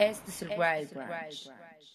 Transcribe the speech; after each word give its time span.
Este 0.00 0.30
es 0.30 0.40
el 0.40 0.48
Wild 0.58 0.94
Brunch. 0.94 1.50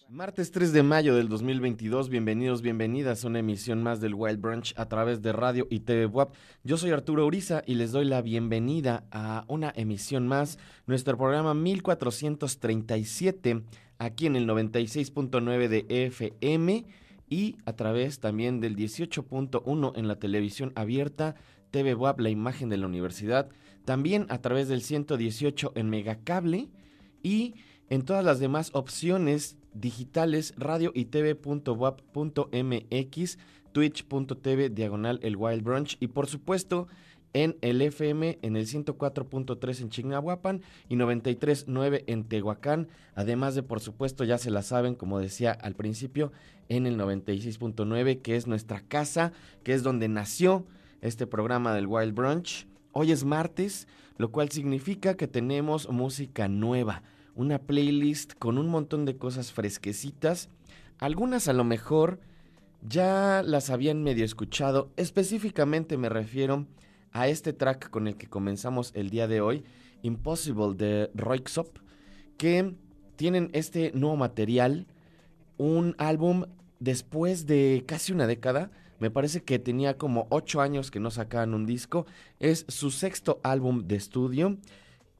Martes 0.08 0.52
3 0.52 0.72
de 0.72 0.84
mayo 0.84 1.16
del 1.16 1.28
2022, 1.28 2.08
bienvenidos, 2.08 2.62
bienvenidas 2.62 3.24
a 3.24 3.26
una 3.26 3.40
emisión 3.40 3.82
más 3.82 4.00
del 4.00 4.14
Wild 4.14 4.40
Brunch 4.40 4.74
a 4.76 4.88
través 4.88 5.22
de 5.22 5.32
radio 5.32 5.66
y 5.70 5.80
TV 5.80 6.06
WAP. 6.06 6.32
Yo 6.62 6.76
soy 6.76 6.92
Arturo 6.92 7.26
Uriza 7.26 7.64
y 7.66 7.74
les 7.74 7.90
doy 7.90 8.04
la 8.04 8.22
bienvenida 8.22 9.02
a 9.10 9.44
una 9.48 9.72
emisión 9.74 10.28
más, 10.28 10.60
nuestro 10.86 11.18
programa 11.18 11.52
1437, 11.54 13.64
aquí 13.98 14.26
en 14.26 14.36
el 14.36 14.46
96.9 14.46 15.66
de 15.66 15.86
FM 15.88 16.84
y 17.28 17.56
a 17.64 17.72
través 17.72 18.20
también 18.20 18.60
del 18.60 18.76
18.1 18.76 19.92
en 19.96 20.06
la 20.06 20.20
televisión 20.20 20.70
abierta, 20.76 21.34
TV 21.72 21.96
WAP, 21.96 22.20
la 22.20 22.30
imagen 22.30 22.68
de 22.68 22.76
la 22.76 22.86
universidad, 22.86 23.48
también 23.84 24.26
a 24.28 24.40
través 24.40 24.68
del 24.68 24.82
118 24.82 25.72
en 25.74 25.90
Megacable 25.90 26.68
y 27.24 27.56
en 27.88 28.02
todas 28.02 28.24
las 28.24 28.40
demás 28.40 28.70
opciones 28.72 29.56
digitales 29.74 30.54
radio 30.56 30.90
y 30.94 31.04
tv.wap.mx, 31.06 31.48
twitch.tv 33.72 34.70
diagonal 34.70 35.20
el 35.22 35.36
Wild 35.36 35.62
Brunch 35.62 35.96
y 36.00 36.08
por 36.08 36.26
supuesto 36.26 36.88
en 37.32 37.56
el 37.60 37.82
FM 37.82 38.38
en 38.40 38.56
el 38.56 38.66
104.3 38.66 39.80
en 39.82 39.90
Chignahuapan 39.90 40.62
y 40.88 40.96
93.9 40.96 42.04
en 42.06 42.24
Tehuacán, 42.24 42.88
además 43.14 43.54
de 43.54 43.62
por 43.62 43.80
supuesto 43.80 44.24
ya 44.24 44.38
se 44.38 44.50
la 44.50 44.62
saben 44.62 44.94
como 44.94 45.20
decía 45.20 45.52
al 45.52 45.74
principio 45.74 46.32
en 46.68 46.86
el 46.86 46.98
96.9 46.98 48.22
que 48.22 48.36
es 48.36 48.46
nuestra 48.46 48.80
casa, 48.80 49.32
que 49.62 49.74
es 49.74 49.82
donde 49.82 50.08
nació 50.08 50.66
este 51.02 51.26
programa 51.26 51.74
del 51.74 51.86
Wild 51.86 52.14
Brunch. 52.14 52.66
Hoy 52.92 53.12
es 53.12 53.24
martes, 53.24 53.86
lo 54.16 54.32
cual 54.32 54.50
significa 54.50 55.14
que 55.14 55.28
tenemos 55.28 55.90
música 55.90 56.48
nueva 56.48 57.02
una 57.36 57.58
playlist 57.58 58.32
con 58.38 58.58
un 58.58 58.68
montón 58.68 59.04
de 59.04 59.16
cosas 59.16 59.52
fresquecitas. 59.52 60.48
Algunas 60.98 61.46
a 61.46 61.52
lo 61.52 61.62
mejor 61.62 62.18
ya 62.82 63.42
las 63.44 63.70
habían 63.70 64.02
medio 64.02 64.24
escuchado. 64.24 64.90
Específicamente 64.96 65.96
me 65.96 66.08
refiero 66.08 66.66
a 67.12 67.28
este 67.28 67.52
track 67.52 67.90
con 67.90 68.08
el 68.08 68.16
que 68.16 68.26
comenzamos 68.26 68.90
el 68.94 69.10
día 69.10 69.28
de 69.28 69.40
hoy, 69.40 69.64
Impossible 70.02 70.74
de 70.74 71.10
Roixop, 71.14 71.78
que 72.38 72.74
tienen 73.16 73.50
este 73.52 73.92
nuevo 73.92 74.16
material, 74.16 74.86
un 75.58 75.94
álbum 75.98 76.46
después 76.80 77.46
de 77.46 77.84
casi 77.86 78.12
una 78.12 78.26
década. 78.26 78.70
Me 78.98 79.10
parece 79.10 79.42
que 79.42 79.58
tenía 79.58 79.98
como 79.98 80.26
ocho 80.30 80.62
años 80.62 80.90
que 80.90 81.00
no 81.00 81.10
sacaban 81.10 81.54
un 81.54 81.66
disco. 81.66 82.06
Es 82.40 82.64
su 82.68 82.90
sexto 82.90 83.40
álbum 83.42 83.86
de 83.86 83.96
estudio. 83.96 84.56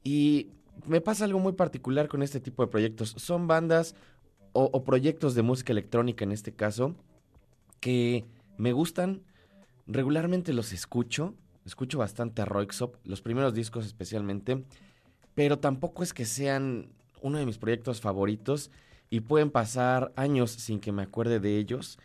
Y 0.03 0.51
me 0.85 1.01
pasa 1.01 1.25
algo 1.25 1.39
muy 1.39 1.53
particular 1.53 2.07
con 2.07 2.23
este 2.23 2.39
tipo 2.39 2.63
de 2.63 2.71
proyectos. 2.71 3.13
Son 3.17 3.47
bandas 3.47 3.95
o, 4.53 4.83
proyectos 4.83 5.35
de 5.35 5.43
música 5.43 5.71
electrónica 5.71 6.23
en 6.23 6.31
este 6.31 6.51
caso 6.51 6.95
que 7.79 8.25
me 8.57 8.73
gustan. 8.73 9.23
Regularmente 9.85 10.53
los 10.53 10.73
escucho. 10.73 11.35
Escucho 11.65 11.97
bastante 11.97 12.41
a 12.41 12.45
Roixop, 12.45 12.95
los 13.03 13.21
primeros 13.21 13.53
discos 13.53 13.85
especialmente. 13.85 14.63
Pero 15.35 15.59
tampoco 15.59 16.01
es 16.01 16.13
que 16.13 16.25
sean 16.25 16.89
uno 17.21 17.37
de 17.37 17.45
mis 17.45 17.57
proyectos 17.57 18.01
favoritos. 18.01 18.71
Y 19.09 19.21
pueden 19.21 19.51
pasar 19.51 20.11
años 20.15 20.51
sin 20.51 20.79
que 20.79 20.91
me 20.91 21.03
acuerde 21.03 21.39
de 21.39 21.57
ellos 21.57 21.97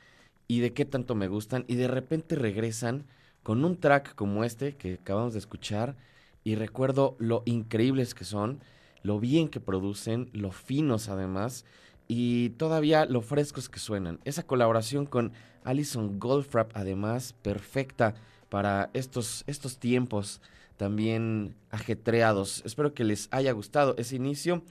y 0.47 0.61
de 0.61 0.73
qué 0.73 0.85
tanto 0.85 1.15
me 1.15 1.29
gustan. 1.29 1.65
Y 1.69 1.77
de 1.77 1.89
repente 1.89 2.37
regresan 2.37 3.07
con 3.43 3.65
un 3.65 3.77
track 3.77 4.15
como 4.15 4.45
este 4.45 4.77
que 4.77 4.95
acabamos 4.95 5.33
de 5.33 5.41
escuchar 5.41 5.97
y 6.45 6.55
recuerdo 6.55 7.17
lo 7.19 7.43
increíbles 7.45 8.15
que 8.15 8.25
son, 8.25 8.61
lo 9.03 9.21
bien 9.21 9.49
que 9.49 9.61
producen, 9.61 10.31
lo 10.33 10.53
finos 10.53 11.09
además 11.09 11.65
y 12.09 12.51
todavía 12.51 13.07
lo 13.07 13.23
frescos 13.23 13.69
que 13.69 13.79
suenan. 13.79 14.21
Esa 14.25 14.43
colaboración 14.43 15.07
con 15.07 15.33
Alison 15.65 16.19
Goldfrapp 16.19 16.73
además 16.75 17.35
perfecta 17.43 18.15
para 18.49 18.91
estos, 18.93 19.45
estos 19.47 19.79
tiempos 19.79 20.41
también 20.77 21.55
ajetreados. 21.71 22.63
Espero 22.65 22.93
que 22.95 23.05
les 23.05 23.29
haya 23.31 23.53
gustado 23.53 23.95
ese 23.99 24.17
inicio. 24.17 24.63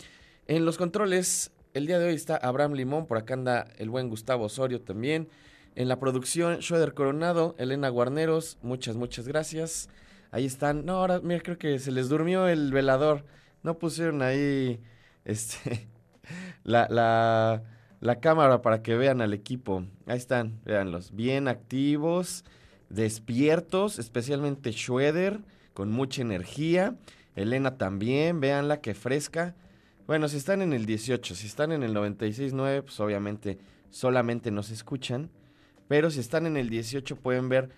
En 0.47 0.65
los 0.65 0.77
controles, 0.77 1.51
el 1.73 1.87
día 1.87 1.99
de 1.99 2.09
hoy 2.09 2.15
está 2.15 2.35
Abraham 2.35 2.73
Limón, 2.73 3.05
por 3.05 3.17
acá 3.17 3.33
anda 3.33 3.67
el 3.77 3.89
buen 3.89 4.09
Gustavo 4.09 4.45
Osorio 4.45 4.81
también. 4.81 5.29
En 5.75 5.87
la 5.87 5.99
producción, 5.99 6.61
Schroeder 6.61 6.93
Coronado, 6.93 7.55
Elena 7.57 7.87
Guarneros, 7.87 8.57
muchas, 8.61 8.97
muchas 8.97 9.27
gracias. 9.27 9.87
Ahí 10.31 10.45
están. 10.45 10.85
No, 10.85 10.93
ahora, 10.93 11.19
mira, 11.21 11.41
creo 11.41 11.57
que 11.57 11.77
se 11.79 11.91
les 11.91 12.09
durmió 12.09 12.47
el 12.47 12.71
velador. 12.71 13.25
No 13.63 13.77
pusieron 13.77 14.21
ahí 14.21 14.79
este 15.25 15.88
la, 16.63 16.88
la, 16.89 17.63
la 18.00 18.19
cámara 18.19 18.61
para 18.61 18.81
que 18.81 18.95
vean 18.95 19.21
al 19.21 19.33
equipo. 19.33 19.85
Ahí 20.07 20.17
están, 20.17 20.59
véanlos. 20.65 21.13
Bien 21.13 21.47
activos, 21.47 22.45
despiertos, 22.89 24.00
especialmente 24.00 24.71
Schroeder, 24.71 25.41
con 25.73 25.91
mucha 25.91 26.21
energía. 26.21 26.95
Elena 27.35 27.77
también, 27.77 28.39
véanla, 28.39 28.81
que 28.81 28.93
fresca. 28.93 29.55
Bueno, 30.07 30.27
si 30.27 30.38
están 30.38 30.61
en 30.61 30.73
el 30.73 30.85
18, 30.85 31.35
si 31.35 31.47
están 31.47 31.71
en 31.71 31.83
el 31.83 31.93
96.9, 31.93 32.83
pues 32.83 33.00
obviamente 33.00 33.59
solamente 33.89 34.51
nos 34.51 34.69
escuchan. 34.71 35.29
Pero 35.88 36.09
si 36.09 36.19
están 36.19 36.45
en 36.45 36.57
el 36.57 36.69
18 36.69 37.17
pueden 37.17 37.50
ver 37.50 37.69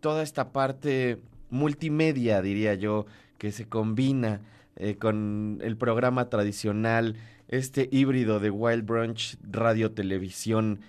toda 0.00 0.22
esta 0.22 0.52
parte 0.52 1.22
multimedia, 1.52 2.42
diría 2.42 2.74
yo, 2.74 3.06
que 3.38 3.52
se 3.52 3.68
combina 3.68 4.40
eh, 4.76 4.96
con 4.96 5.60
el 5.62 5.76
programa 5.76 6.28
tradicional, 6.28 7.16
este 7.48 7.88
híbrido 7.92 8.40
de 8.40 8.50
Wild 8.50 8.84
Brunch, 8.86 9.36
radio, 9.48 9.92
televisión, 9.92 10.80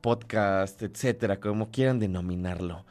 podcast, 0.00 0.82
etcétera, 0.82 1.38
como 1.38 1.70
quieran 1.70 1.98
denominarlo. 1.98 2.84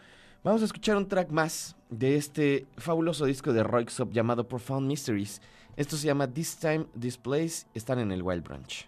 Vamos 0.44 0.62
a 0.62 0.66
escuchar 0.66 0.96
un 0.98 1.08
track 1.08 1.32
más 1.32 1.76
de 1.90 2.16
este 2.16 2.68
fabuloso 2.78 3.26
disco 3.26 3.52
de 3.52 3.64
Roixop 3.64 4.14
llamado 4.14 4.48
Profound 4.48 4.88
Mysteries. 4.88 5.42
Esto 5.76 5.98
se 5.98 6.06
llama 6.06 6.32
This 6.32 6.58
Time, 6.58 6.86
This 7.00 7.18
Place. 7.18 7.66
Están 7.74 8.00
en 8.00 8.12
el 8.12 8.22
Wild 8.22 8.44
Brunch. 8.44 8.88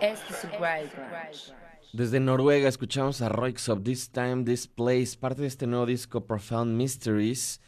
Este 0.00 0.32
es. 0.32 1.52
Desde 1.92 2.20
Noruega 2.20 2.68
escuchamos 2.68 3.20
a 3.20 3.28
Roixop, 3.28 3.82
This 3.82 4.10
Time, 4.10 4.44
This 4.44 4.68
Place, 4.68 5.16
parte 5.18 5.42
de 5.42 5.48
este 5.48 5.66
nuevo 5.66 5.86
disco 5.86 6.24
Profound 6.24 6.76
Mysteries. 6.76 7.60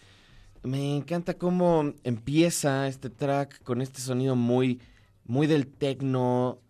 Me 0.63 0.97
encanta 0.97 1.35
cómo 1.35 1.95
empieza 2.05 2.87
este 2.87 3.11
track 3.11 3.63
con 3.65 3.83
este 3.83 4.01
sonido 4.01 4.37
muy, 4.37 4.81
muy 5.25 5.49
del 5.49 5.67
techno, 5.67 6.61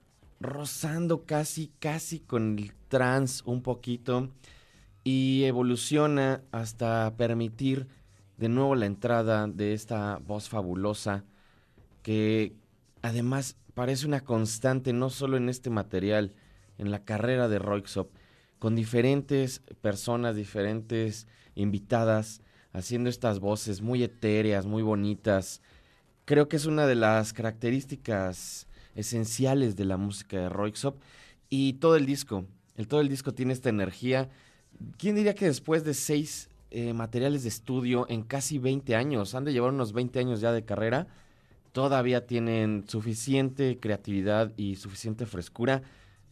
rozando 0.41 1.27
casi, 1.27 1.73
casi 1.79 2.21
con 2.21 2.59
el 2.59 2.73
trance 2.89 3.43
un 3.45 3.63
poquito 3.63 4.31
y 5.05 5.45
evoluciona 5.45 6.43
hasta 6.53 7.15
permitir 7.19 7.87
de 8.39 8.49
nuevo 8.49 8.75
la 8.75 8.87
entrada 8.87 9.47
de 9.47 9.75
esta 9.75 10.19
voz 10.25 10.49
fabulosa 10.49 11.25
que 12.03 12.55
además 13.03 13.57
parece 13.81 14.07
una 14.07 14.21
constante 14.21 14.93
no 14.93 15.09
solo 15.09 15.39
en 15.39 15.49
este 15.49 15.71
material, 15.71 16.35
en 16.77 16.91
la 16.91 17.03
carrera 17.03 17.49
de 17.49 17.59
Roixop, 17.59 18.11
con 18.59 18.77
diferentes 18.77 19.63
personas, 19.81 20.37
diferentes 20.37 21.27
invitadas, 21.55 22.43
haciendo 22.75 23.09
estas 23.09 23.41
voces 23.41 23.81
muy 23.81 24.03
etéreas, 24.03 24.67
muy 24.67 24.83
bonitas. 24.83 25.63
Creo 26.27 26.47
que 26.47 26.57
es 26.57 26.67
una 26.67 26.87
de 26.87 26.95
las 26.95 27.33
características 27.33 28.67
esenciales 28.95 29.77
de 29.77 29.87
la 29.87 29.97
música 29.97 30.39
de 30.39 30.51
Roixop 30.51 31.01
y 31.49 31.73
todo 31.73 31.97
el 31.97 32.05
disco. 32.05 32.45
El, 32.77 32.87
todo 32.87 33.01
el 33.01 33.09
disco 33.09 33.33
tiene 33.33 33.55
esta 33.55 33.71
energía. 33.71 34.29
¿Quién 34.99 35.15
diría 35.15 35.35
que 35.35 35.47
después 35.47 35.85
de 35.85 35.95
seis 35.95 36.51
eh, 36.71 36.93
materiales 36.93 37.45
de 37.45 37.49
estudio 37.49 38.05
en 38.11 38.25
casi 38.25 38.59
20 38.59 38.95
años, 38.95 39.35
han 39.35 39.47
de 39.47 39.55
llevar 39.55 39.73
unos 39.73 39.95
20 39.95 40.19
años 40.19 40.43
ya 40.43 40.53
de 40.53 40.67
carrera, 40.67 41.07
todavía 41.73 42.27
tienen 42.27 42.85
suficiente 42.89 43.79
creatividad 43.81 44.53
y 44.57 44.77
suficiente 44.77 45.27
frescura? 45.27 45.83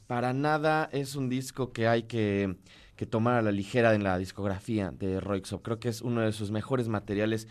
Para 0.06 0.32
nada 0.32 0.88
es 0.92 1.16
un 1.16 1.28
disco 1.28 1.72
que 1.72 1.86
hay 1.86 2.04
que, 2.04 2.56
que 2.96 3.06
tomar 3.06 3.34
a 3.34 3.42
la 3.42 3.52
ligera 3.52 3.94
en 3.94 4.04
la 4.04 4.18
discografía 4.18 4.90
de 4.90 5.20
Roixop. 5.20 5.62
Creo 5.62 5.80
que 5.80 5.88
es 5.88 6.02
uno 6.02 6.22
de 6.22 6.32
sus 6.32 6.50
mejores 6.50 6.88
materiales 6.88 7.48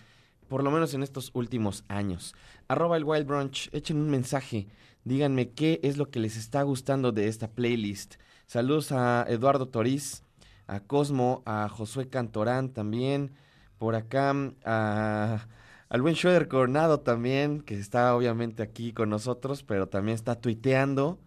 por 0.48 0.64
lo 0.64 0.72
menos 0.72 0.94
en 0.94 1.04
estos 1.04 1.32
últimos 1.34 1.84
años. 1.88 2.34
Arroba 2.68 2.98
el 2.98 3.04
Wild 3.04 3.28
Brunch, 3.28 3.70
echen 3.74 3.98
un 3.98 4.10
mensaje, 4.10 4.68
díganme 5.04 5.52
qué 5.52 5.80
es 5.84 5.98
lo 5.98 6.10
que 6.10 6.20
les 6.20 6.38
está 6.38 6.64
gustando 6.64 7.12
de 7.12 7.28
esta 7.28 7.50
playlist. 7.50 8.16
Saludos 8.46 8.92
a 8.92 9.26
Eduardo 9.28 9.68
Toriz, 9.68 10.24
a 10.68 10.80
Cosmo, 10.80 11.44
a 11.46 11.70
Josué 11.70 12.10
Cantorán 12.10 12.70
también, 12.70 13.32
por 13.78 13.96
acá 13.96 14.34
a, 14.66 15.48
al 15.90 16.02
buen 16.02 16.16
Schroeder 16.16 16.48
Coronado 16.48 17.00
también, 17.00 17.62
que 17.62 17.76
está 17.76 18.16
obviamente 18.16 18.64
aquí 18.64 18.92
con 18.92 19.10
nosotros, 19.10 19.64
pero 19.64 19.88
también 19.88 20.16
está 20.16 20.36
tuiteando. 20.36 21.20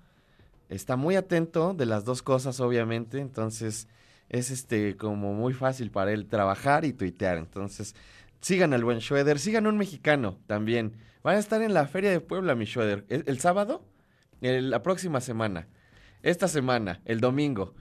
Está 0.69 0.97
muy 0.97 1.17
atento 1.17 1.75
de 1.75 1.87
las 1.87 2.05
dos 2.05 2.23
cosas, 2.23 2.61
obviamente, 2.61 3.19
entonces 3.19 3.89
es 4.29 4.51
este 4.51 4.97
como 4.97 5.35
muy 5.35 5.53
fácil 5.53 5.91
para 5.91 6.13
él 6.13 6.27
trabajar 6.27 6.85
y 6.85 6.93
tuitear. 6.93 7.39
Entonces, 7.39 7.97
sigan 8.41 8.73
al 8.73 8.85
buen 8.85 9.01
Schroeder, 9.01 9.39
sigan 9.39 9.67
un 9.67 9.77
mexicano 9.77 10.39
también. 10.47 10.97
Van 11.23 11.37
a 11.37 11.39
estar 11.39 11.63
en 11.63 11.75
la 11.75 11.87
Feria 11.87 12.11
de 12.11 12.21
Puebla, 12.21 12.55
mi 12.55 12.67
Schroeder. 12.67 13.05
¿El, 13.09 13.41
sábado? 13.41 13.85
la 14.41 14.83
próxima 14.83 15.21
semana. 15.21 15.67
Esta 16.23 16.49
semana, 16.49 17.01
el 17.05 17.21
domingo. 17.21 17.75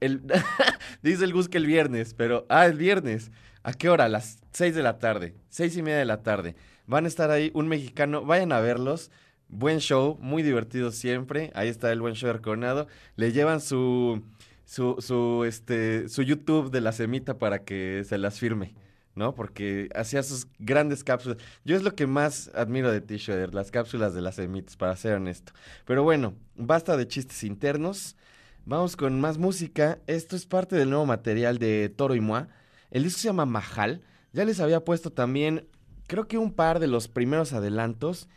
Dice 1.02 1.24
el 1.24 1.32
Gus 1.32 1.48
que 1.48 1.58
el 1.58 1.66
viernes, 1.66 2.14
pero. 2.14 2.46
Ah, 2.48 2.66
el 2.66 2.78
viernes. 2.78 3.30
¿A 3.62 3.72
qué 3.72 3.88
hora? 3.88 4.06
A 4.06 4.08
las 4.08 4.38
seis 4.52 4.74
de 4.74 4.82
la 4.82 4.98
tarde. 4.98 5.34
Seis 5.48 5.76
y 5.76 5.82
media 5.82 5.98
de 5.98 6.04
la 6.04 6.22
tarde. 6.22 6.56
Van 6.86 7.04
a 7.04 7.08
estar 7.08 7.30
ahí 7.30 7.50
un 7.54 7.68
mexicano. 7.68 8.24
Vayan 8.24 8.52
a 8.52 8.60
verlos. 8.60 9.10
Buen 9.48 9.80
show, 9.80 10.16
muy 10.20 10.42
divertido 10.42 10.92
siempre. 10.92 11.50
Ahí 11.54 11.68
está 11.68 11.92
el 11.92 12.00
buen 12.00 12.14
show 12.14 12.40
Coronado. 12.40 12.86
Le 13.16 13.32
llevan 13.32 13.60
su, 13.60 14.22
su, 14.64 14.96
su, 15.00 15.44
este, 15.44 16.08
su 16.08 16.22
YouTube 16.22 16.70
de 16.70 16.80
la 16.80 16.92
semita 16.92 17.38
para 17.38 17.64
que 17.64 18.04
se 18.06 18.16
las 18.16 18.38
firme. 18.38 18.74
¿no? 19.14 19.34
Porque 19.34 19.88
hacía 19.94 20.22
sus 20.22 20.46
grandes 20.58 21.04
cápsulas. 21.04 21.38
Yo 21.64 21.76
es 21.76 21.82
lo 21.82 21.94
que 21.94 22.06
más 22.06 22.50
admiro 22.54 22.90
de 22.90 23.00
ti, 23.00 23.18
Schroeder, 23.18 23.54
las 23.54 23.70
cápsulas 23.70 24.14
de 24.14 24.22
las 24.22 24.36
semitas, 24.36 24.76
para 24.76 24.96
ser 24.96 25.14
honesto. 25.14 25.52
Pero 25.84 26.02
bueno, 26.02 26.34
basta 26.56 26.96
de 26.96 27.08
chistes 27.08 27.44
internos. 27.44 28.16
Vamos 28.64 28.96
con 28.96 29.20
más 29.20 29.36
música. 29.36 29.98
Esto 30.06 30.36
es 30.36 30.46
parte 30.46 30.76
del 30.76 30.90
nuevo 30.90 31.06
material 31.06 31.58
de 31.58 31.88
Toro 31.88 32.14
y 32.14 32.20
Moa. 32.20 32.48
El 32.90 33.04
disco 33.04 33.20
se 33.20 33.28
llama 33.28 33.46
Mahal. 33.46 34.02
Ya 34.32 34.44
les 34.44 34.60
había 34.60 34.84
puesto 34.84 35.10
también, 35.10 35.68
creo 36.06 36.28
que 36.28 36.38
un 36.38 36.52
par 36.52 36.78
de 36.78 36.86
los 36.86 37.08
primeros 37.08 37.52
adelantos. 37.52 38.28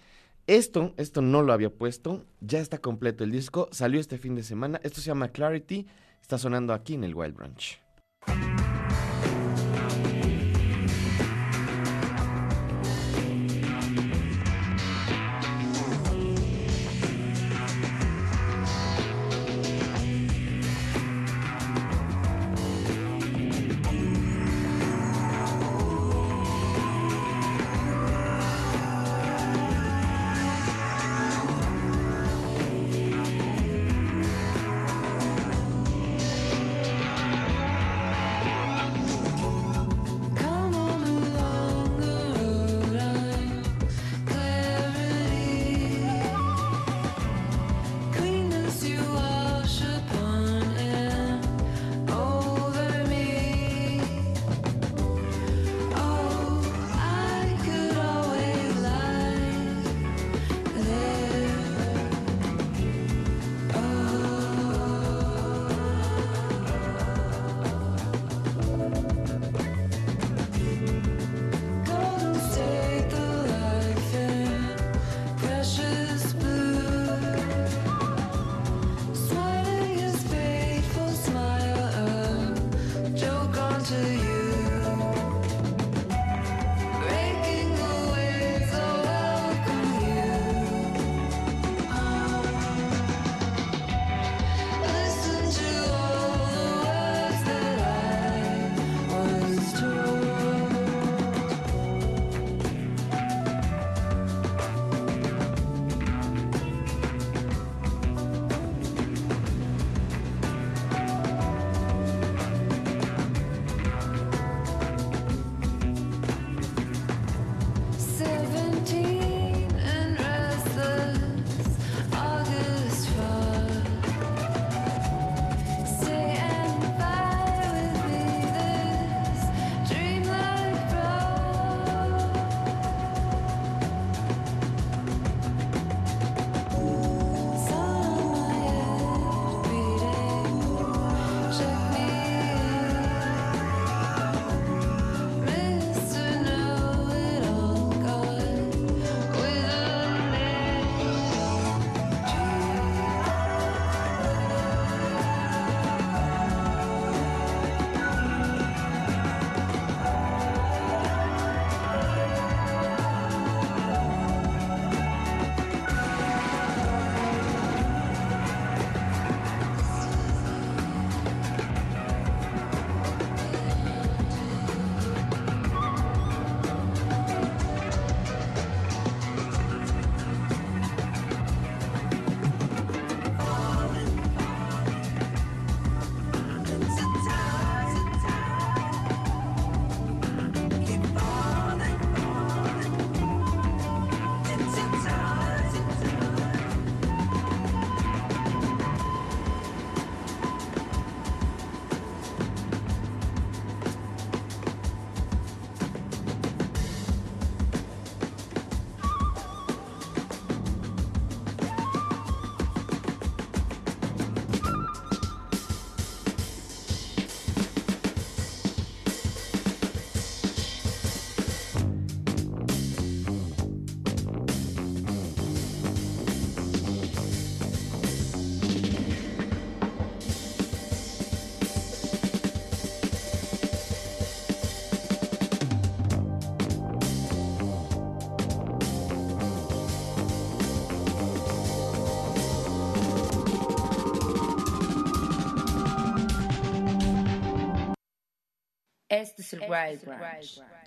Esto, 0.45 0.93
esto 0.97 1.21
no 1.21 1.41
lo 1.41 1.53
había 1.53 1.73
puesto. 1.73 2.25
Ya 2.41 2.59
está 2.59 2.79
completo 2.79 3.23
el 3.23 3.31
disco. 3.31 3.69
Salió 3.71 3.99
este 3.99 4.17
fin 4.17 4.35
de 4.35 4.43
semana. 4.43 4.79
Esto 4.83 5.01
se 5.01 5.07
llama 5.07 5.29
Clarity. 5.29 5.87
Está 6.21 6.37
sonando 6.37 6.73
aquí 6.73 6.95
en 6.95 7.03
el 7.03 7.15
Wild 7.15 7.35
Branch. 7.35 7.79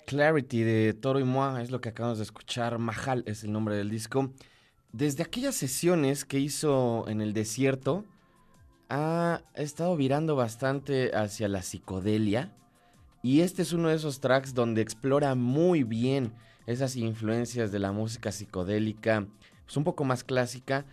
Clarity 0.05 0.63
de 0.63 0.93
Toro 0.93 1.19
y 1.19 1.23
Moi 1.23 1.61
es 1.61 1.71
lo 1.71 1.81
que 1.81 1.89
acabamos 1.89 2.17
de 2.17 2.23
escuchar. 2.23 2.77
Mahal 2.79 3.23
es 3.25 3.43
el 3.43 3.51
nombre 3.51 3.75
del 3.75 3.89
disco. 3.89 4.31
Desde 4.93 5.23
aquellas 5.23 5.55
sesiones 5.55 6.23
que 6.25 6.39
hizo 6.39 7.05
en 7.07 7.21
el 7.21 7.33
desierto, 7.33 8.05
ha 8.89 9.41
estado 9.53 9.95
virando 9.97 10.35
bastante 10.35 11.15
hacia 11.15 11.47
la 11.47 11.61
psicodelia. 11.61 12.53
Y 13.21 13.41
este 13.41 13.61
es 13.61 13.73
uno 13.73 13.89
de 13.89 13.95
esos 13.95 14.21
tracks 14.21 14.53
donde 14.53 14.81
explora 14.81 15.35
muy 15.35 15.83
bien 15.83 16.31
esas 16.65 16.95
influencias 16.95 17.71
de 17.71 17.79
la 17.79 17.91
música 17.91 18.31
psicodélica, 18.31 19.27
pues 19.65 19.75
un 19.75 19.83
poco 19.83 20.05
más 20.05 20.23
clásica, 20.23 20.85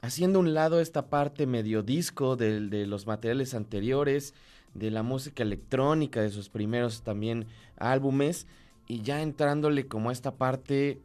haciendo 0.00 0.38
un 0.38 0.54
lado 0.54 0.80
esta 0.80 1.10
parte 1.10 1.46
medio 1.46 1.82
disco 1.82 2.36
de, 2.36 2.60
de 2.68 2.86
los 2.86 3.06
materiales 3.06 3.54
anteriores 3.54 4.34
de 4.74 4.90
la 4.90 5.02
música 5.02 5.42
electrónica, 5.42 6.20
de 6.20 6.30
sus 6.30 6.48
primeros 6.48 7.02
también 7.02 7.46
álbumes, 7.76 8.46
y 8.86 9.02
ya 9.02 9.22
entrándole 9.22 9.86
como 9.86 10.10
a 10.10 10.12
esta 10.12 10.34
parte, 10.36 11.00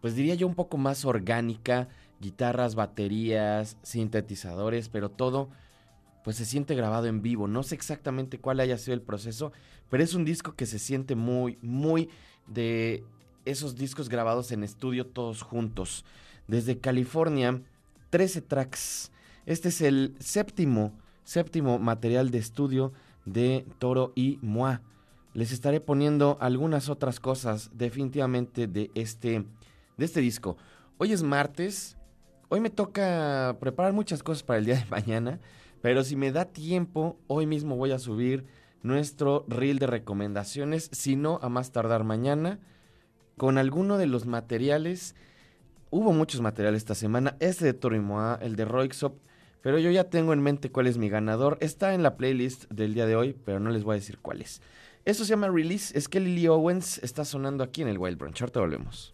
pues 0.00 0.14
diría 0.14 0.34
yo 0.34 0.46
un 0.46 0.54
poco 0.54 0.76
más 0.76 1.04
orgánica, 1.04 1.88
guitarras, 2.20 2.74
baterías, 2.74 3.76
sintetizadores, 3.82 4.88
pero 4.88 5.10
todo 5.10 5.48
pues 6.24 6.36
se 6.36 6.46
siente 6.46 6.74
grabado 6.74 7.06
en 7.06 7.20
vivo. 7.20 7.46
No 7.46 7.62
sé 7.62 7.74
exactamente 7.74 8.38
cuál 8.38 8.60
haya 8.60 8.78
sido 8.78 8.94
el 8.94 9.02
proceso, 9.02 9.52
pero 9.90 10.02
es 10.02 10.14
un 10.14 10.24
disco 10.24 10.54
que 10.54 10.64
se 10.64 10.78
siente 10.78 11.14
muy, 11.14 11.58
muy 11.60 12.08
de 12.46 13.04
esos 13.44 13.76
discos 13.76 14.08
grabados 14.08 14.50
en 14.50 14.64
estudio 14.64 15.06
todos 15.06 15.42
juntos. 15.42 16.04
Desde 16.48 16.78
California, 16.78 17.60
13 18.08 18.40
tracks. 18.40 19.12
Este 19.44 19.68
es 19.68 19.82
el 19.82 20.16
séptimo, 20.18 20.92
séptimo 21.24 21.78
material 21.78 22.30
de 22.30 22.38
estudio 22.38 22.92
de 23.24 23.66
Toro 23.78 24.12
y 24.14 24.38
Moi. 24.42 24.78
Les 25.32 25.50
estaré 25.50 25.80
poniendo 25.80 26.38
algunas 26.40 26.88
otras 26.88 27.18
cosas 27.18 27.70
definitivamente 27.74 28.68
de 28.68 28.90
este, 28.94 29.44
de 29.96 30.04
este 30.04 30.20
disco. 30.20 30.56
Hoy 30.98 31.12
es 31.12 31.22
martes. 31.22 31.96
Hoy 32.50 32.60
me 32.60 32.70
toca 32.70 33.56
preparar 33.58 33.92
muchas 33.92 34.22
cosas 34.22 34.44
para 34.44 34.58
el 34.60 34.66
día 34.66 34.76
de 34.76 34.86
mañana. 34.90 35.40
Pero 35.82 36.04
si 36.04 36.14
me 36.14 36.30
da 36.30 36.44
tiempo, 36.44 37.18
hoy 37.26 37.46
mismo 37.46 37.76
voy 37.76 37.90
a 37.90 37.98
subir 37.98 38.46
nuestro 38.82 39.44
reel 39.48 39.78
de 39.78 39.88
recomendaciones. 39.88 40.88
Si 40.92 41.16
no, 41.16 41.40
a 41.42 41.48
más 41.48 41.72
tardar 41.72 42.04
mañana. 42.04 42.60
Con 43.36 43.58
alguno 43.58 43.98
de 43.98 44.06
los 44.06 44.26
materiales. 44.26 45.16
Hubo 45.90 46.12
muchos 46.12 46.40
materiales 46.40 46.78
esta 46.78 46.94
semana. 46.94 47.36
Este 47.40 47.64
de 47.64 47.74
Toro 47.74 47.96
y 47.96 48.00
Moi, 48.00 48.36
el 48.40 48.54
de 48.54 48.66
Roixop 48.66 49.16
pero 49.64 49.78
yo 49.78 49.90
ya 49.90 50.10
tengo 50.10 50.34
en 50.34 50.42
mente 50.42 50.70
cuál 50.70 50.86
es 50.86 50.98
mi 50.98 51.08
ganador. 51.08 51.56
Está 51.62 51.94
en 51.94 52.02
la 52.02 52.18
playlist 52.18 52.70
del 52.70 52.92
día 52.92 53.06
de 53.06 53.16
hoy, 53.16 53.34
pero 53.46 53.60
no 53.60 53.70
les 53.70 53.82
voy 53.82 53.94
a 53.94 53.94
decir 53.94 54.18
cuál 54.18 54.42
es. 54.42 54.60
Esto 55.06 55.24
se 55.24 55.30
llama 55.30 55.48
Release. 55.48 55.96
Es 55.96 56.06
que 56.06 56.20
Lily 56.20 56.48
Owens 56.48 56.98
está 56.98 57.24
sonando 57.24 57.64
aquí 57.64 57.80
en 57.80 57.88
el 57.88 57.96
Wild 57.96 58.18
Brunch. 58.18 58.42
Ahorita 58.42 58.60
volvemos. 58.60 59.13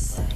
guys. 0.00 0.29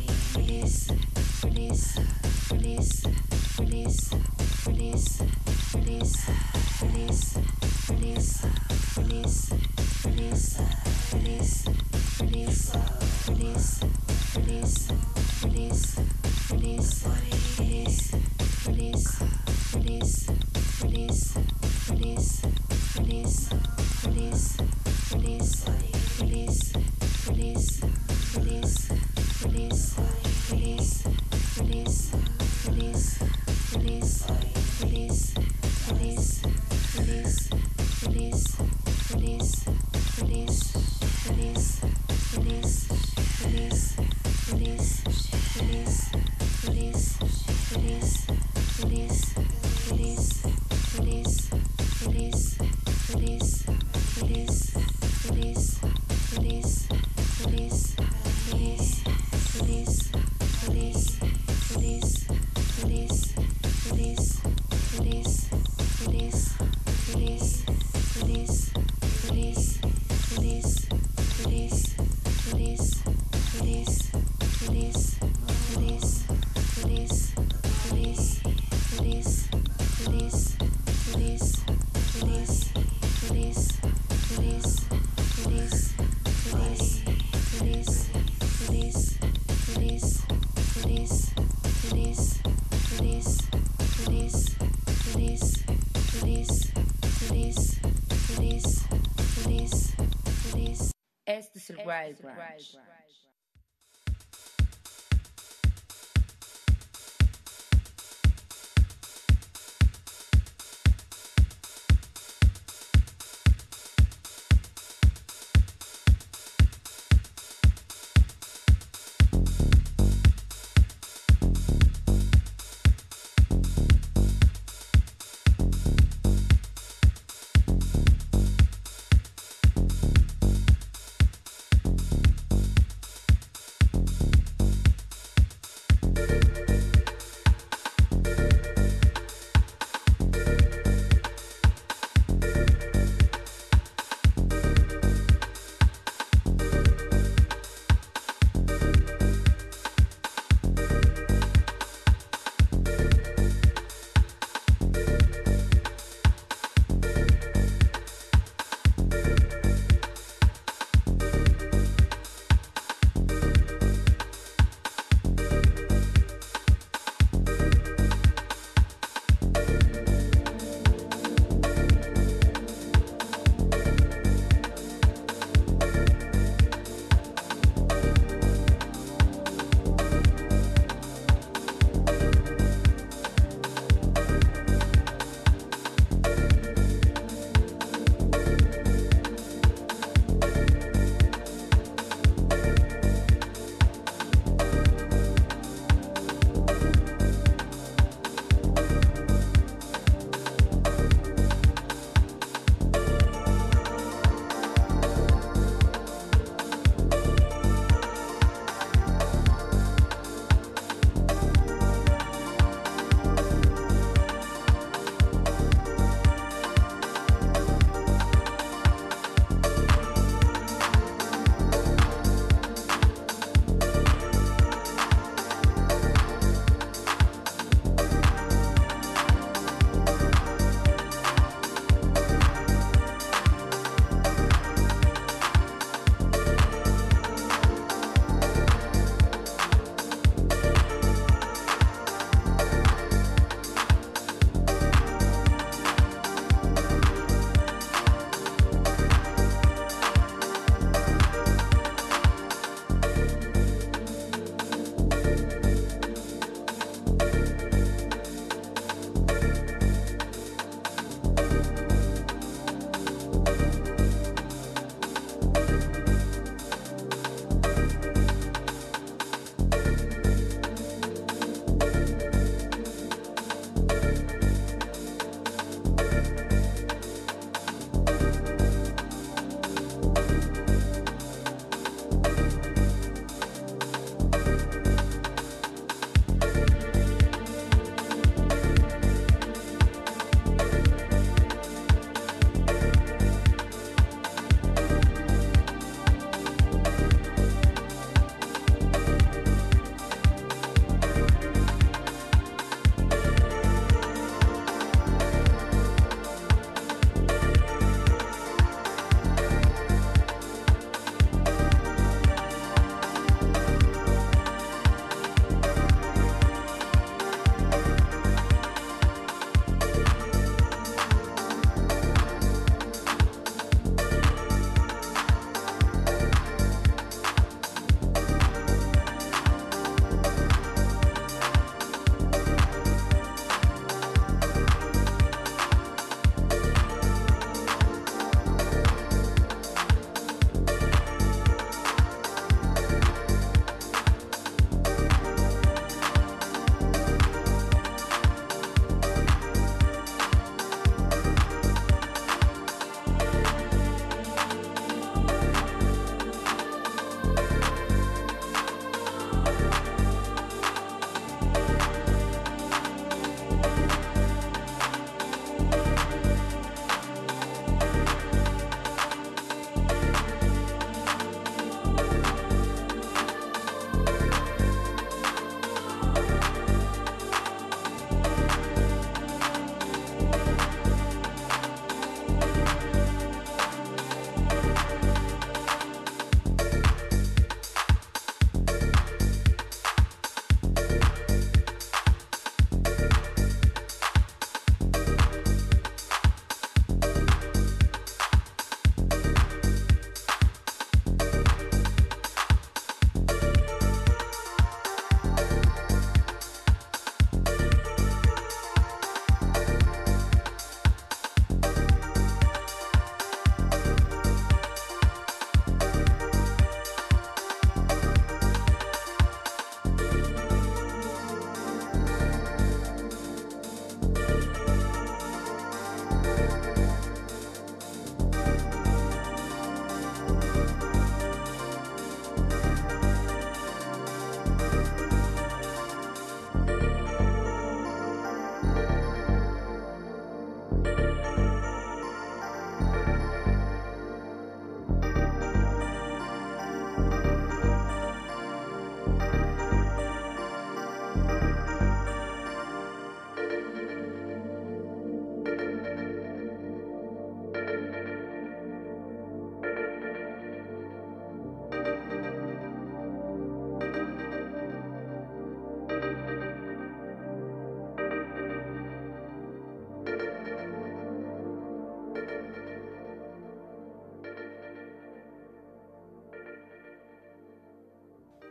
Es 101.64 101.70
el 101.70 101.78
Wild 101.78 102.20
Branch. 102.20 102.78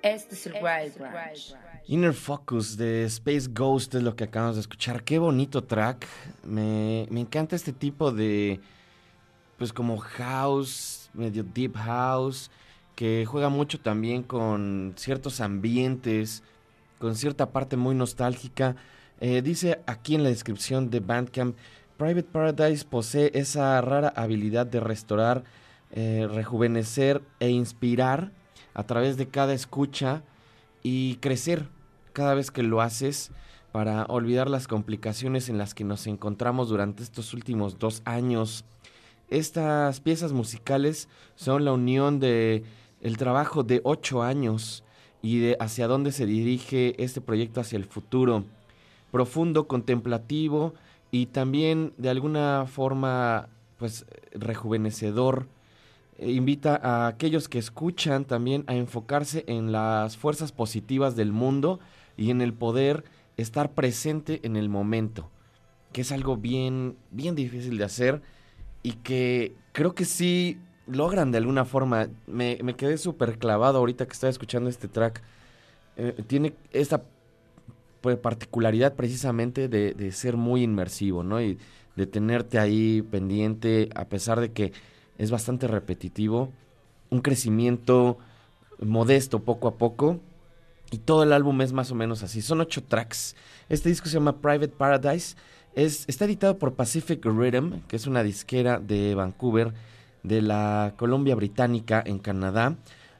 Este 0.03 0.35
es 0.35 0.45
el 0.47 0.55
Wild 0.55 0.97
Branch. 0.97 1.55
Inner 1.87 2.13
Focus 2.13 2.75
de 2.75 3.05
Space 3.05 3.47
Ghost 3.49 3.95
es 3.95 4.03
lo 4.03 4.17
que 4.17 4.25
acabamos 4.25 4.57
de 4.57 4.61
escuchar. 4.61 5.01
Qué 5.01 5.17
bonito 5.17 5.63
track. 5.63 6.05
Me, 6.43 7.07
me 7.09 7.21
encanta 7.21 7.55
este 7.55 7.71
tipo 7.71 8.11
de, 8.11 8.59
pues 9.57 9.71
como 9.71 9.97
house, 9.97 11.09
medio 11.13 11.45
deep 11.45 11.77
house, 11.77 12.51
que 12.97 13.25
juega 13.25 13.47
mucho 13.47 13.79
también 13.79 14.23
con 14.23 14.93
ciertos 14.97 15.39
ambientes, 15.39 16.43
con 16.99 17.15
cierta 17.15 17.51
parte 17.53 17.77
muy 17.77 17.95
nostálgica. 17.95 18.75
Eh, 19.21 19.41
dice 19.41 19.79
aquí 19.85 20.15
en 20.15 20.23
la 20.23 20.29
descripción 20.29 20.89
de 20.89 20.99
Bandcamp, 20.99 21.55
Private 21.95 22.23
Paradise 22.23 22.83
posee 22.83 23.31
esa 23.35 23.79
rara 23.79 24.09
habilidad 24.09 24.65
de 24.65 24.81
restaurar, 24.81 25.45
eh, 25.91 26.27
rejuvenecer 26.29 27.21
e 27.39 27.47
inspirar 27.51 28.31
a 28.73 28.83
través 28.83 29.17
de 29.17 29.27
cada 29.27 29.53
escucha 29.53 30.23
y 30.81 31.15
crecer 31.15 31.67
cada 32.13 32.33
vez 32.35 32.51
que 32.51 32.63
lo 32.63 32.81
haces 32.81 33.31
para 33.71 34.05
olvidar 34.05 34.49
las 34.49 34.67
complicaciones 34.67 35.49
en 35.49 35.57
las 35.57 35.73
que 35.73 35.83
nos 35.83 36.05
encontramos 36.05 36.69
durante 36.69 37.01
estos 37.01 37.33
últimos 37.33 37.79
dos 37.79 38.01
años. 38.05 38.65
Estas 39.29 39.99
piezas 39.99 40.31
musicales 40.31 41.09
son 41.35 41.65
la 41.65 41.73
unión 41.73 42.19
de 42.19 42.63
el 43.01 43.17
trabajo 43.17 43.63
de 43.63 43.81
ocho 43.83 44.21
años 44.21 44.83
y 45.23 45.39
de 45.39 45.57
hacia 45.59 45.87
dónde 45.87 46.11
se 46.11 46.25
dirige 46.25 47.01
este 47.03 47.19
proyecto 47.19 47.61
hacia 47.61 47.77
el 47.77 47.85
futuro. 47.85 48.43
Profundo, 49.11 49.67
contemplativo 49.67 50.73
y 51.09 51.27
también 51.27 51.93
de 51.97 52.09
alguna 52.09 52.65
forma 52.67 53.49
pues 53.77 54.05
rejuvenecedor 54.33 55.47
invita 56.25 56.75
a 56.75 57.07
aquellos 57.07 57.47
que 57.49 57.59
escuchan 57.59 58.25
también 58.25 58.63
a 58.67 58.75
enfocarse 58.75 59.43
en 59.47 59.71
las 59.71 60.17
fuerzas 60.17 60.51
positivas 60.51 61.15
del 61.15 61.31
mundo 61.31 61.79
y 62.17 62.31
en 62.31 62.41
el 62.41 62.53
poder 62.53 63.03
estar 63.37 63.71
presente 63.71 64.39
en 64.43 64.55
el 64.55 64.69
momento, 64.69 65.29
que 65.91 66.01
es 66.01 66.11
algo 66.11 66.37
bien, 66.37 66.95
bien 67.11 67.35
difícil 67.35 67.77
de 67.77 67.83
hacer 67.83 68.21
y 68.83 68.93
que 68.93 69.55
creo 69.71 69.95
que 69.95 70.05
sí 70.05 70.59
logran 70.87 71.31
de 71.31 71.37
alguna 71.37 71.65
forma. 71.65 72.09
Me, 72.27 72.57
quedé 72.75 72.97
súper 72.97 73.37
clavado 73.37 73.77
ahorita 73.79 74.05
que 74.05 74.13
estaba 74.13 74.31
escuchando 74.31 74.69
este 74.69 74.87
track. 74.87 75.21
Eh, 75.97 76.23
tiene 76.27 76.53
esta 76.71 77.03
pues, 78.01 78.17
particularidad 78.17 78.93
precisamente 78.95 79.67
de, 79.67 79.93
de 79.93 80.11
ser 80.11 80.37
muy 80.37 80.63
inmersivo, 80.63 81.23
¿no? 81.23 81.41
Y 81.41 81.57
de 81.95 82.07
tenerte 82.07 82.59
ahí 82.59 83.01
pendiente, 83.01 83.89
a 83.95 84.05
pesar 84.05 84.39
de 84.39 84.51
que 84.51 84.73
es 85.17 85.31
bastante 85.31 85.67
repetitivo, 85.67 86.51
un 87.09 87.21
crecimiento 87.21 88.17
modesto 88.79 89.39
poco 89.43 89.67
a 89.67 89.77
poco. 89.77 90.19
Y 90.91 90.99
todo 90.99 91.23
el 91.23 91.33
álbum 91.33 91.59
es 91.61 91.73
más 91.73 91.91
o 91.91 91.95
menos 91.95 92.21
así. 92.21 92.41
Son 92.41 92.61
ocho 92.61 92.83
tracks. 92.83 93.35
Este 93.67 93.89
disco 93.89 94.07
se 94.07 94.15
llama 94.15 94.41
Private 94.41 94.69
Paradise. 94.69 95.35
Es, 95.73 96.05
está 96.07 96.25
editado 96.25 96.59
por 96.59 96.75
Pacific 96.75 97.25
Rhythm, 97.25 97.81
que 97.87 97.95
es 97.95 98.05
una 98.05 98.21
disquera 98.21 98.79
de 98.79 99.15
Vancouver, 99.15 99.73
de 100.21 100.43
la 100.43 100.93
Columbia 100.97 101.33
Británica 101.33 102.03
en 102.05 102.19
Canadá. 102.19 102.77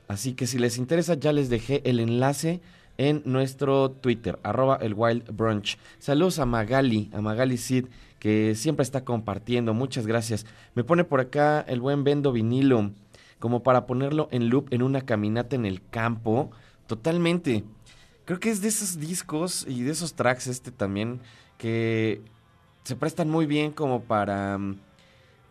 Así 0.07 0.33
que 0.33 0.45
si 0.45 0.59
les 0.59 0.77
interesa, 0.77 1.15
ya 1.15 1.33
les 1.33 1.49
dejé 1.49 1.81
el 1.85 1.99
enlace 1.99 2.61
en 2.97 3.21
nuestro 3.25 3.91
Twitter, 3.91 4.39
arroba 4.43 4.77
el 4.81 4.93
Wild 4.93 5.35
Brunch. 5.35 5.77
Saludos 5.99 6.39
a 6.39 6.45
Magali, 6.45 7.09
a 7.13 7.21
Magali 7.21 7.57
Sid, 7.57 7.87
que 8.19 8.55
siempre 8.55 8.83
está 8.83 9.03
compartiendo. 9.03 9.73
Muchas 9.73 10.07
gracias. 10.07 10.45
Me 10.75 10.83
pone 10.83 11.03
por 11.03 11.19
acá 11.19 11.61
el 11.67 11.81
buen 11.81 12.03
Vendo 12.03 12.31
vinilo, 12.31 12.91
como 13.39 13.63
para 13.63 13.85
ponerlo 13.85 14.29
en 14.31 14.49
loop 14.49 14.67
en 14.71 14.83
una 14.83 15.01
caminata 15.01 15.55
en 15.55 15.65
el 15.65 15.81
campo. 15.89 16.51
Totalmente. 16.87 17.63
Creo 18.25 18.39
que 18.39 18.49
es 18.49 18.61
de 18.61 18.69
esos 18.69 18.99
discos 18.99 19.65
y 19.67 19.81
de 19.81 19.91
esos 19.91 20.13
tracks 20.13 20.47
este 20.47 20.71
también 20.71 21.19
que 21.57 22.21
se 22.83 22.95
prestan 22.95 23.29
muy 23.29 23.45
bien 23.45 23.71
como 23.71 24.03
para 24.03 24.59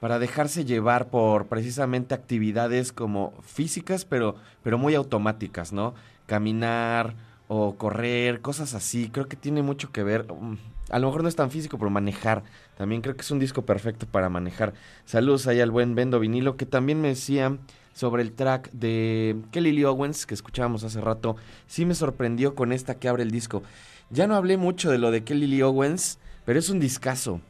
para 0.01 0.19
dejarse 0.19 0.65
llevar 0.65 1.11
por 1.11 1.47
precisamente 1.47 2.15
actividades 2.15 2.93
como 2.93 3.35
físicas, 3.43 4.05
pero 4.05 4.37
pero 4.63 4.79
muy 4.79 4.95
automáticas, 4.95 5.73
¿no? 5.73 5.95
Caminar 6.27 7.15
o 7.55 7.77
correr, 7.77 8.41
cosas 8.41 8.73
así. 8.73 9.11
Creo 9.11 9.29
que 9.29 9.37
tiene 9.37 9.61
mucho 9.61 9.93
que 9.93 10.03
ver 10.03 10.25
mm, 10.33 10.57
a 10.89 10.99
lo 10.99 11.09
mejor 11.09 11.23
no 11.23 11.29
es 11.29 11.37
tan 11.37 11.51
físico, 11.51 11.77
pero 11.77 11.91
manejar. 11.91 12.45
También 12.79 13.03
creo 13.03 13.15
que 13.15 13.21
es 13.21 13.31
un 13.31 13.39
disco 13.39 13.63
perfecto 13.63 14.07
para 14.07 14.31
manejar. 14.31 14.73
Saludos 15.05 15.47
ahí 15.47 15.61
al 15.61 15.71
buen 15.71 15.95
Bendo 15.95 16.19
Vinilo, 16.19 16.57
que 16.57 16.65
también 16.65 17.03
me 17.03 17.09
decía 17.09 17.59
sobre 17.93 18.23
el 18.23 18.33
track 18.33 18.71
de 18.73 19.37
Kelly 19.51 19.85
Owens, 19.85 20.25
que 20.25 20.33
escuchábamos 20.33 20.83
hace 20.83 21.03
rato. 21.03 21.37
Sí 21.67 21.85
me 21.85 21.95
sorprendió 21.95 22.55
con 22.55 22.73
esta 22.73 22.95
que 22.95 23.09
abre 23.09 23.23
el 23.23 23.31
disco. 23.31 23.63
Ya 24.09 24.27
no 24.27 24.35
hablé 24.35 24.57
mucho 24.57 24.91
de 24.91 24.97
lo 24.97 25.11
de 25.11 25.23
Kelly 25.23 25.47
Lee 25.47 25.63
Owens, 25.63 26.19
pero 26.47 26.59
es 26.59 26.71
un 26.71 26.81
discazo. 26.81 27.41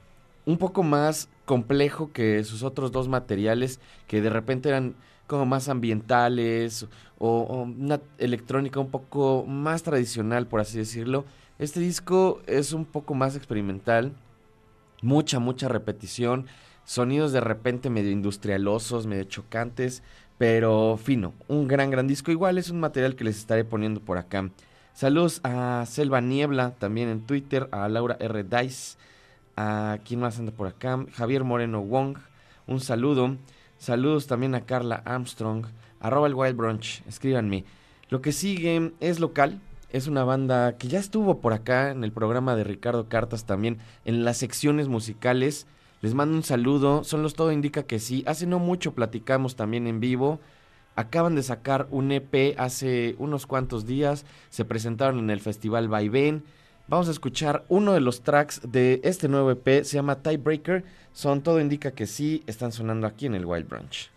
Un 0.46 0.59
poco 0.59 0.82
más 0.82 1.28
complejo 1.44 2.11
que 2.12 2.42
sus 2.42 2.64
otros 2.64 2.90
dos 2.90 3.09
materiales, 3.09 3.78
que 4.09 4.20
de 4.20 4.30
repente 4.30 4.68
eran 4.68 4.96
como 5.32 5.46
más 5.46 5.70
ambientales 5.70 6.86
o, 7.18 7.28
o 7.40 7.62
una 7.62 8.02
electrónica 8.18 8.80
un 8.80 8.90
poco 8.90 9.46
más 9.48 9.82
tradicional, 9.82 10.46
por 10.46 10.60
así 10.60 10.76
decirlo. 10.76 11.24
Este 11.58 11.80
disco 11.80 12.42
es 12.46 12.74
un 12.74 12.84
poco 12.84 13.14
más 13.14 13.34
experimental, 13.34 14.12
mucha, 15.00 15.38
mucha 15.38 15.68
repetición, 15.68 16.48
sonidos 16.84 17.32
de 17.32 17.40
repente 17.40 17.88
medio 17.88 18.10
industrialosos, 18.10 19.06
medio 19.06 19.24
chocantes, 19.24 20.02
pero 20.36 20.98
fino, 21.02 21.32
un 21.48 21.66
gran, 21.66 21.90
gran 21.90 22.06
disco. 22.06 22.30
Igual 22.30 22.58
es 22.58 22.68
un 22.68 22.80
material 22.80 23.16
que 23.16 23.24
les 23.24 23.38
estaré 23.38 23.64
poniendo 23.64 24.00
por 24.00 24.18
acá. 24.18 24.50
Saludos 24.92 25.40
a 25.44 25.86
Selva 25.86 26.20
Niebla, 26.20 26.72
también 26.72 27.08
en 27.08 27.22
Twitter, 27.22 27.70
a 27.72 27.88
Laura 27.88 28.18
R. 28.20 28.44
Dice, 28.44 28.98
a 29.56 29.96
quien 30.04 30.20
más 30.20 30.38
anda 30.38 30.52
por 30.52 30.66
acá, 30.66 31.06
Javier 31.14 31.42
Moreno 31.42 31.80
Wong, 31.80 32.18
un 32.66 32.80
saludo. 32.80 33.38
Saludos 33.82 34.28
también 34.28 34.54
a 34.54 34.60
Carla 34.60 35.02
Armstrong, 35.04 35.66
arroba 35.98 36.28
el 36.28 36.36
Wild 36.36 36.56
Brunch, 36.56 37.02
escríbanme. 37.08 37.64
Lo 38.10 38.22
que 38.22 38.30
sigue 38.30 38.92
es 39.00 39.18
local, 39.18 39.60
es 39.90 40.06
una 40.06 40.22
banda 40.22 40.78
que 40.78 40.86
ya 40.86 41.00
estuvo 41.00 41.40
por 41.40 41.52
acá 41.52 41.90
en 41.90 42.04
el 42.04 42.12
programa 42.12 42.54
de 42.54 42.62
Ricardo 42.62 43.08
Cartas 43.08 43.44
también, 43.44 43.78
en 44.04 44.24
las 44.24 44.36
secciones 44.36 44.86
musicales. 44.86 45.66
Les 46.00 46.14
mando 46.14 46.36
un 46.36 46.44
saludo, 46.44 47.02
son 47.02 47.24
los 47.24 47.34
todo 47.34 47.50
indica 47.50 47.82
que 47.82 47.98
sí. 47.98 48.22
Hace 48.24 48.46
no 48.46 48.60
mucho 48.60 48.94
platicamos 48.94 49.56
también 49.56 49.88
en 49.88 49.98
vivo. 49.98 50.38
Acaban 50.94 51.34
de 51.34 51.42
sacar 51.42 51.88
un 51.90 52.12
EP 52.12 52.54
hace 52.58 53.16
unos 53.18 53.48
cuantos 53.48 53.84
días. 53.84 54.26
Se 54.48 54.64
presentaron 54.64 55.18
en 55.18 55.30
el 55.30 55.40
festival 55.40 55.88
Vaivén. 55.88 56.44
Vamos 56.93 57.09
a 57.09 57.12
escuchar 57.12 57.64
uno 57.70 57.95
de 57.95 58.01
los 58.01 58.20
tracks 58.20 58.70
de 58.70 59.01
este 59.03 59.26
nuevo 59.26 59.51
EP. 59.51 59.82
Se 59.82 59.95
llama 59.95 60.16
Tiebreaker. 60.16 60.84
Son 61.14 61.40
todo 61.43 61.59
indica 61.59 61.93
que 61.93 62.07
sí. 62.07 62.43
Están 62.47 62.70
sonando 62.70 63.07
aquí 63.07 63.24
en 63.24 63.34
el 63.34 63.47
Wild 63.47 63.66
Branch. 63.66 64.11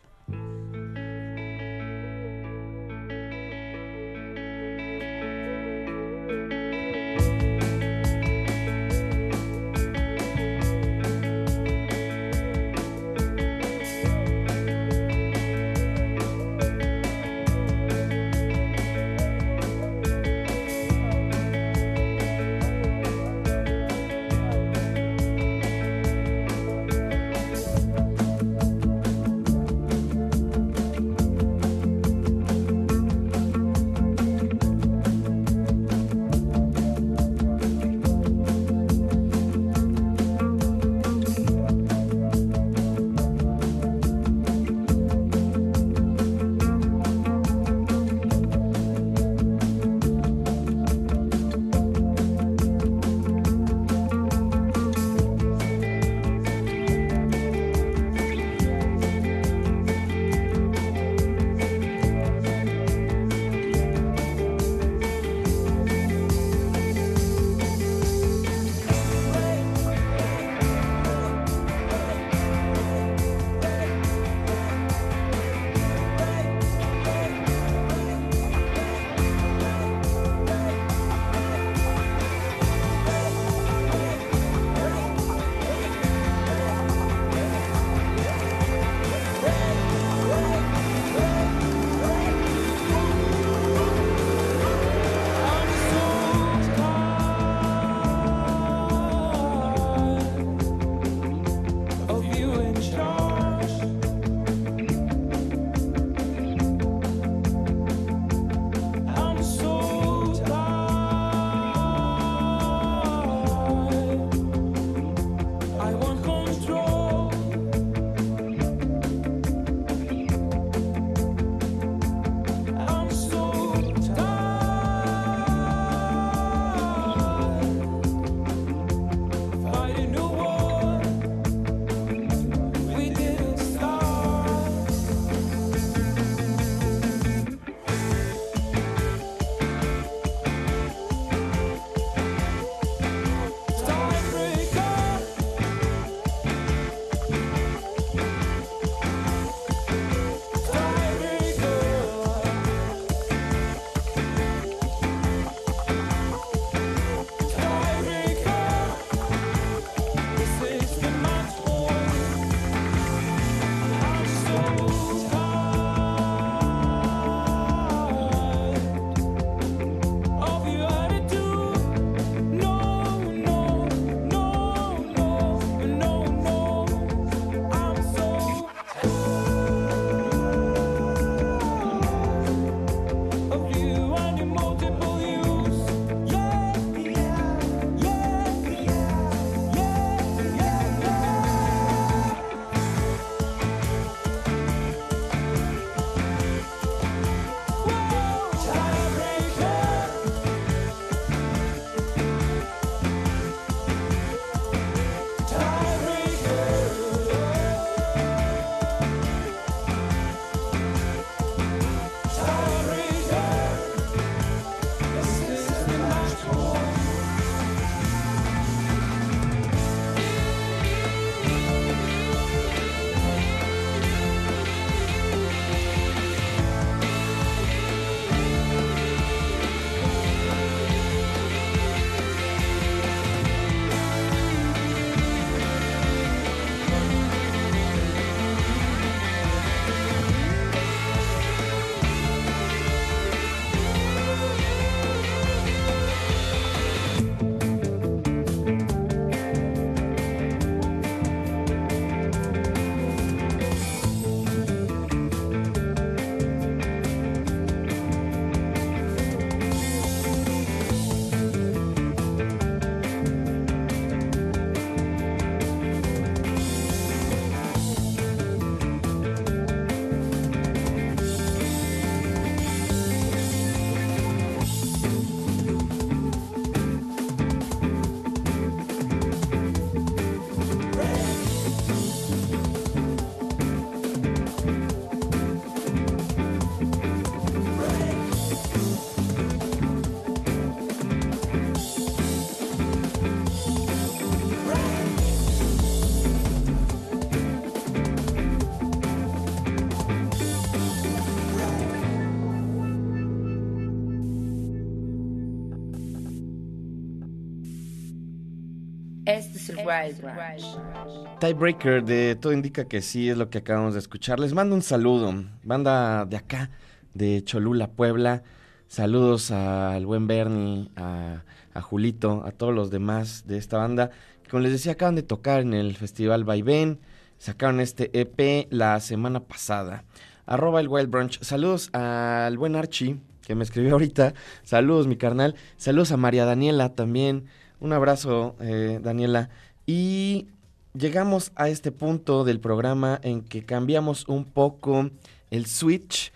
Tiebreaker 311.40 312.04
de 312.04 312.36
todo 312.36 312.54
indica 312.54 312.86
que 312.86 313.02
sí 313.02 313.30
es 313.30 313.38
lo 313.38 313.50
que 313.50 313.60
acabamos 313.60 313.94
de 313.94 314.00
escuchar. 314.00 314.40
Les 314.40 314.54
mando 314.54 314.76
un 314.76 314.82
saludo. 314.82 315.34
Banda 315.64 316.26
de 316.26 316.38
acá, 316.38 316.72
de 317.14 317.44
Cholula, 317.44 317.88
Puebla. 317.88 318.44
Saludos 318.88 319.52
al 319.52 320.06
buen 320.06 320.28
Bernie, 320.28 320.90
a, 320.96 321.44
a 321.74 321.82
Julito, 321.82 322.44
a 322.46 322.52
todos 322.52 322.74
los 322.74 322.90
demás 322.90 323.46
de 323.48 323.58
esta 323.58 323.78
banda. 323.78 324.12
Como 324.50 324.64
les 324.64 324.72
decía, 324.72 324.94
acaban 324.94 325.16
de 325.16 325.24
tocar 325.24 325.62
en 325.62 325.74
el 325.74 325.96
Festival 325.96 326.44
Vaivén. 326.44 327.00
Sacaron 327.38 327.80
este 327.80 328.10
EP 328.20 328.68
la 328.72 329.00
semana 329.00 329.42
pasada. 329.42 330.04
Arroba 330.46 330.80
el 330.80 330.88
Wild 330.88 331.10
Brunch. 331.10 331.42
Saludos 331.42 331.90
al 331.94 332.58
buen 332.58 332.76
Archie, 332.76 333.20
que 333.46 333.56
me 333.56 333.64
escribió 333.64 333.94
ahorita. 333.94 334.34
Saludos, 334.64 335.08
mi 335.08 335.18
carnal. 335.18 335.56
Saludos 335.78 336.12
a 336.12 336.18
María 336.18 336.46
Daniela 336.46 336.94
también. 336.96 337.46
Un 337.80 337.94
abrazo, 337.94 338.56
eh, 338.60 339.00
Daniela. 339.02 339.50
Y 339.86 340.48
llegamos 340.94 341.52
a 341.56 341.70
este 341.70 341.92
punto 341.92 342.44
del 342.44 342.60
programa 342.60 343.20
en 343.24 343.42
que 343.42 343.64
cambiamos 343.64 344.28
un 344.28 344.46
poco 344.46 345.10
el 345.52 345.66
switch. 345.68 346.32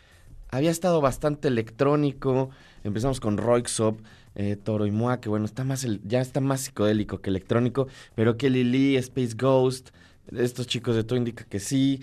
Había 0.52 0.72
estado 0.72 1.02
bastante 1.02 1.47
electrónico. 1.47 2.50
Empezamos 2.84 3.20
con 3.20 3.38
Roixop, 3.38 4.00
eh, 4.36 4.56
Toro 4.56 4.86
y 4.86 4.91
Moa, 4.91 5.20
que 5.20 5.30
bueno, 5.30 5.45
está 5.45 5.64
más 5.64 5.86
ya 6.04 6.22
está 6.22 6.41
más 6.41 6.62
psicodélico 6.62 7.22
que 7.22 7.30
electrónico. 7.30 7.88
Pero 8.16 8.38
Kelly 8.38 8.64
Lee, 8.64 8.97
Space 8.97 9.36
Ghost, 9.36 9.89
estos 10.36 10.68
chicos 10.68 10.95
de 10.95 11.04
todo 11.04 11.18
indica 11.18 11.43
que 11.45 11.60
sí. 11.60 12.02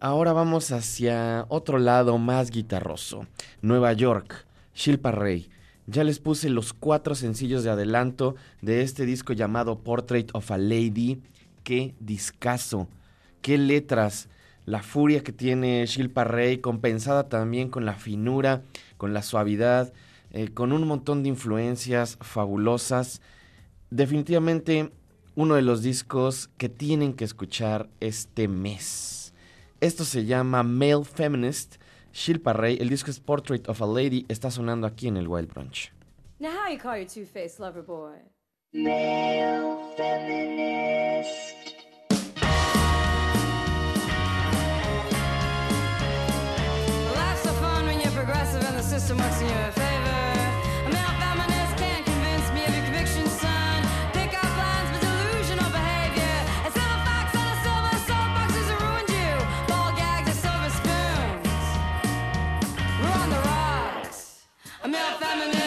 Ahora 0.00 0.32
vamos 0.32 0.72
hacia 0.72 1.44
otro 1.48 1.78
lado 1.78 2.16
más 2.16 2.50
guitarroso. 2.50 3.26
Nueva 3.60 3.92
York, 3.92 4.46
Shilpa 4.74 5.10
Ray. 5.10 5.50
Ya 5.86 6.04
les 6.04 6.18
puse 6.18 6.50
los 6.50 6.72
cuatro 6.72 7.14
sencillos 7.14 7.64
de 7.64 7.70
adelanto 7.70 8.36
de 8.62 8.82
este 8.82 9.06
disco 9.06 9.32
llamado 9.32 9.80
Portrait 9.80 10.30
of 10.34 10.50
a 10.50 10.58
Lady. 10.58 11.20
Qué 11.64 11.94
discazo, 12.00 12.88
qué 13.42 13.58
letras, 13.58 14.28
la 14.66 14.82
furia 14.82 15.22
que 15.22 15.32
tiene 15.32 15.84
Shilpa 15.86 16.24
Ray, 16.24 16.58
compensada 16.58 17.28
también 17.28 17.70
con 17.70 17.84
la 17.84 17.94
finura, 17.94 18.62
con 18.98 19.12
la 19.12 19.22
suavidad, 19.22 19.92
eh, 20.30 20.48
con 20.48 20.72
un 20.72 20.86
montón 20.86 21.22
de 21.22 21.28
influencias 21.28 22.18
fabulosas. 22.20 23.20
Definitivamente 23.90 24.92
uno 25.34 25.54
de 25.54 25.62
los 25.62 25.82
discos 25.82 26.50
que 26.56 26.68
tienen 26.68 27.14
que 27.14 27.24
escuchar 27.24 27.88
este 28.00 28.46
mes. 28.46 29.32
Esto 29.80 30.04
se 30.04 30.26
llama 30.26 30.62
Male 30.62 31.04
Feminist 31.04 31.76
Shilpa 32.12 32.52
Ray, 32.52 32.78
el 32.80 32.88
disco 32.88 33.10
es 33.10 33.20
Portrait 33.20 33.68
of 33.68 33.80
a 33.80 33.86
Lady, 33.86 34.26
está 34.28 34.50
sonando 34.50 34.86
aquí 34.86 35.08
en 35.08 35.16
el 35.16 35.28
Wild 35.28 35.52
Brunch. 35.52 35.90
Now 36.38 36.50
how 36.50 36.68
you 36.70 36.78
call 36.78 36.96
your 36.96 37.06
two-faced 37.06 37.60
lover 37.60 37.82
boy? 37.82 38.16
Male 38.72 39.78
feminist. 39.96 41.76
Life's 47.14 47.42
so 47.42 47.52
fun 47.60 47.86
when 47.86 48.00
you're 48.00 48.10
progressive 48.12 48.64
and 48.64 48.78
the 48.78 48.82
system 48.82 49.18
works 49.18 49.40
in 49.40 49.48
your 49.48 49.72
favor. 49.72 49.89
Rocks. 64.82 64.84
A 64.84 64.88
male 64.88 65.59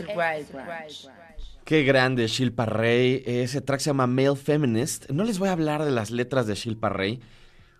es. 0.00 1.08
Qué 1.64 1.84
grande 1.84 2.26
Shilpa 2.26 2.66
Rey. 2.66 3.22
Ese 3.26 3.60
track 3.60 3.80
se 3.80 3.90
llama 3.90 4.06
Male 4.06 4.36
Feminist. 4.36 5.10
No 5.10 5.24
les 5.24 5.38
voy 5.38 5.48
a 5.48 5.52
hablar 5.52 5.84
de 5.84 5.90
las 5.90 6.10
letras 6.10 6.46
de 6.46 6.54
Shilpa 6.54 6.88
Rey, 6.88 7.20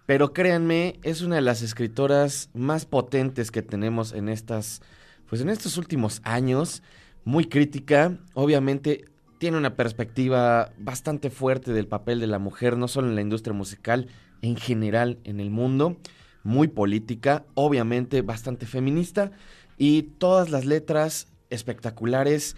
pero 0.07 0.33
créanme, 0.33 1.01
es 1.03 1.23
una 1.23 1.37
de 1.37 1.43
las 1.43 1.63
escritoras 1.63 2.51
más 2.55 2.87
potentes 2.87 3.51
que 3.51 3.63
tenemos 3.63 4.13
en 4.13 4.29
estas, 4.29 4.83
pues 5.29 5.41
en 5.41 5.49
estos 5.49 5.77
últimos 5.79 6.21
años. 6.25 6.83
Muy 7.25 7.47
crítica, 7.47 8.19
obviamente 8.35 9.05
tiene 9.39 9.57
una 9.57 9.75
perspectiva 9.75 10.73
bastante 10.79 11.31
fuerte 11.31 11.73
del 11.73 11.89
papel 11.89 12.21
de 12.21 12.27
la 12.29 12.39
mujer, 12.39 12.77
no 12.77 12.89
solo 12.89 13.09
en 13.09 13.17
la 13.17 13.23
industria 13.23 13.55
musical, 13.55 14.09
en 14.41 14.57
general 14.57 15.19
en 15.25 15.41
el 15.41 15.51
mundo. 15.51 15.97
Muy 16.45 16.69
política, 16.69 17.45
obviamente 17.55 18.23
bastante 18.23 18.67
feminista 18.67 19.31
y 19.79 20.03
todas 20.03 20.51
las 20.51 20.65
letras 20.65 21.32
espectaculares 21.53 22.57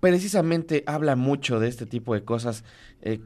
precisamente 0.00 0.84
habla 0.86 1.16
mucho 1.16 1.60
de 1.60 1.68
este 1.68 1.86
tipo 1.86 2.14
de 2.14 2.24
cosas 2.24 2.64
eh, 3.00 3.20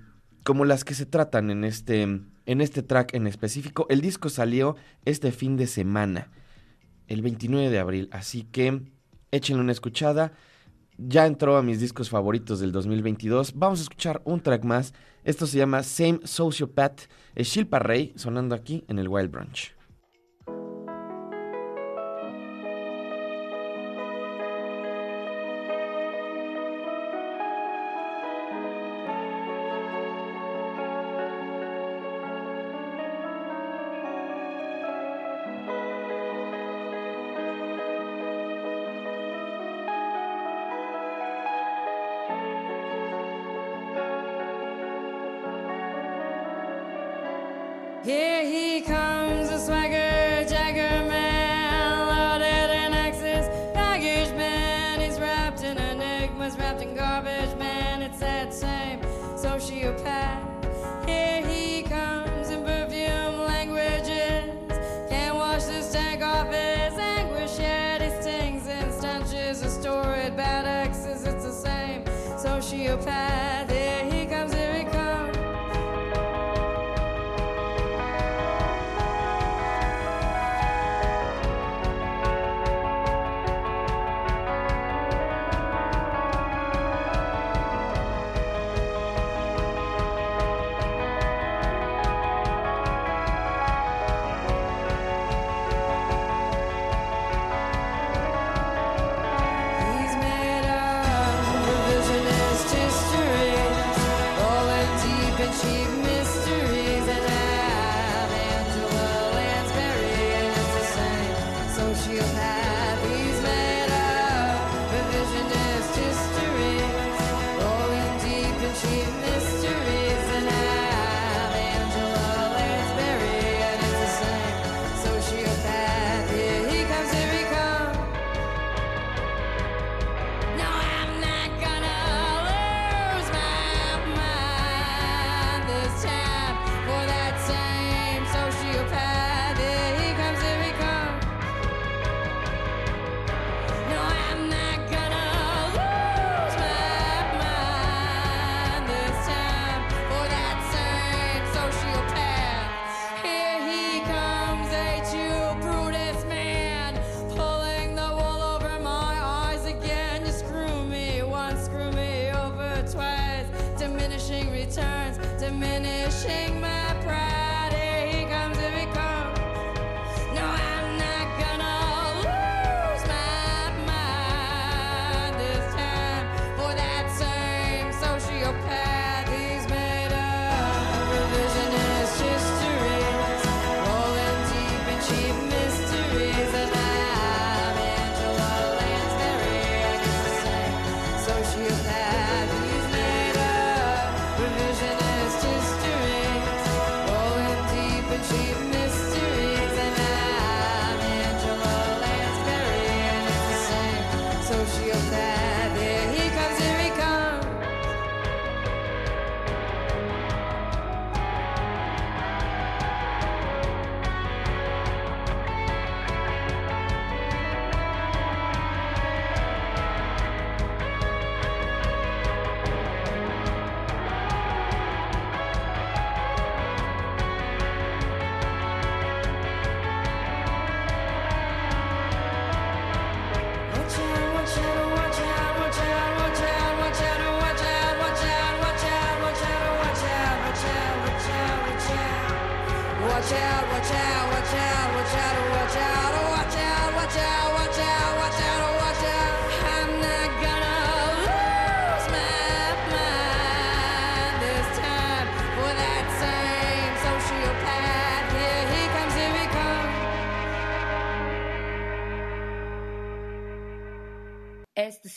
como 0.44 0.64
las 0.64 0.84
que 0.84 0.94
se 0.94 1.06
tratan 1.06 1.50
en 1.50 1.64
este, 1.64 2.02
en 2.02 2.60
este 2.60 2.82
track 2.82 3.14
en 3.14 3.26
específico. 3.26 3.86
El 3.90 4.00
disco 4.00 4.28
salió 4.28 4.76
este 5.04 5.32
fin 5.32 5.56
de 5.56 5.66
semana, 5.66 6.30
el 7.08 7.22
29 7.22 7.70
de 7.70 7.78
abril, 7.78 8.08
así 8.12 8.44
que 8.44 8.82
échenle 9.30 9.62
una 9.62 9.72
escuchada. 9.72 10.32
Ya 10.98 11.26
entró 11.26 11.58
a 11.58 11.62
mis 11.62 11.78
discos 11.78 12.08
favoritos 12.08 12.58
del 12.58 12.72
2022. 12.72 13.52
Vamos 13.54 13.80
a 13.80 13.82
escuchar 13.82 14.22
un 14.24 14.40
track 14.40 14.64
más. 14.64 14.94
Esto 15.24 15.46
se 15.46 15.58
llama 15.58 15.82
Same 15.82 16.20
Sociopath. 16.24 17.02
Es 17.34 17.48
Shilpa 17.48 17.80
Rey 17.80 18.14
sonando 18.16 18.54
aquí 18.54 18.82
en 18.88 18.98
el 18.98 19.08
Wild 19.08 19.30
Brunch. 19.30 19.75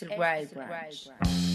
Este 0.02 0.06
es 0.06 0.12
el 0.12 0.20
Wild 0.20 0.54
Branch. 0.54 1.49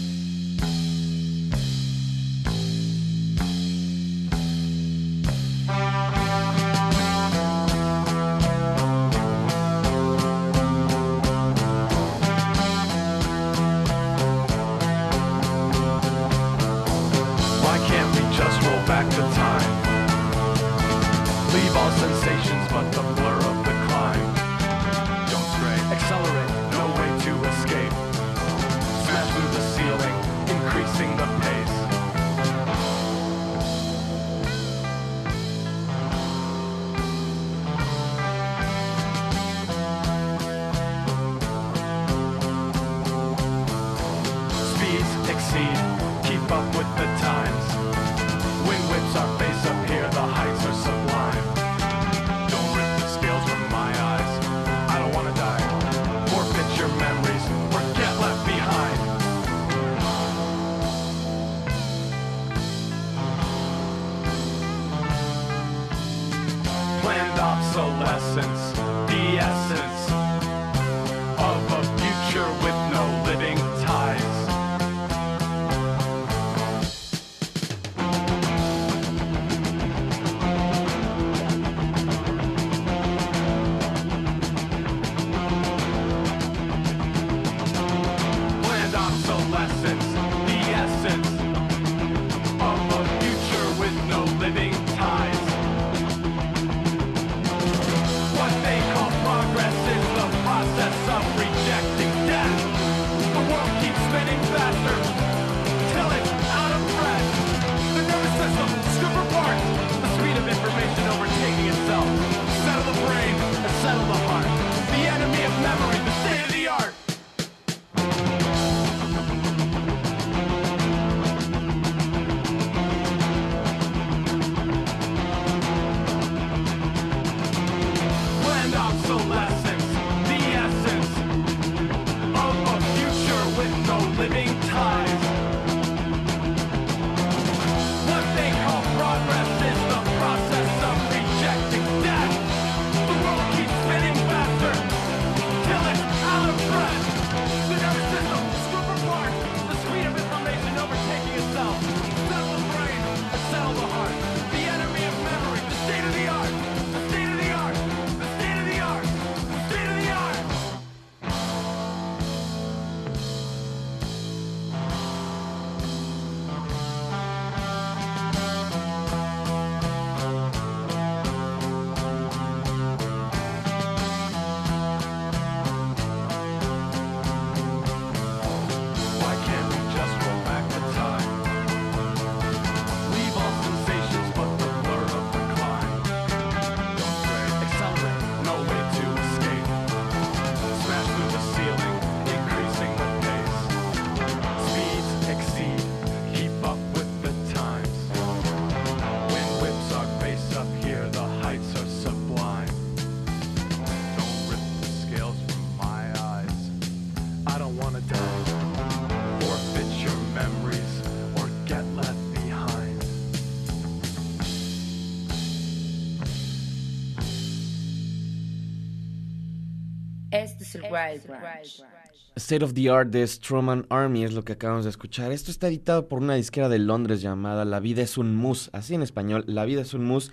State 222.37 222.63
of 222.63 222.73
the 222.73 222.89
Art 222.89 223.09
de 223.09 223.25
Stroman 223.27 223.85
Army 223.89 224.23
es 224.23 224.33
lo 224.33 224.43
que 224.43 224.53
acabamos 224.53 224.85
de 224.85 224.89
escuchar. 224.89 225.31
Esto 225.31 225.51
está 225.51 225.67
editado 225.67 226.07
por 226.07 226.19
una 226.19 226.35
disquera 226.35 226.69
de 226.69 226.79
Londres 226.79 227.21
llamada 227.21 227.65
La 227.65 227.79
vida 227.79 228.01
es 228.01 228.17
un 228.17 228.35
mus, 228.35 228.69
así 228.73 228.95
en 228.95 229.01
español, 229.01 229.43
La 229.47 229.65
vida 229.65 229.81
es 229.81 229.93
un 229.93 230.05
mus, 230.05 230.31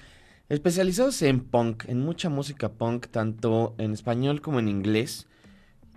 especializados 0.49 1.21
en 1.23 1.41
punk, 1.41 1.85
en 1.89 2.01
mucha 2.01 2.29
música 2.29 2.71
punk, 2.71 3.07
tanto 3.07 3.75
en 3.79 3.93
español 3.93 4.41
como 4.41 4.59
en 4.59 4.69
inglés. 4.69 5.27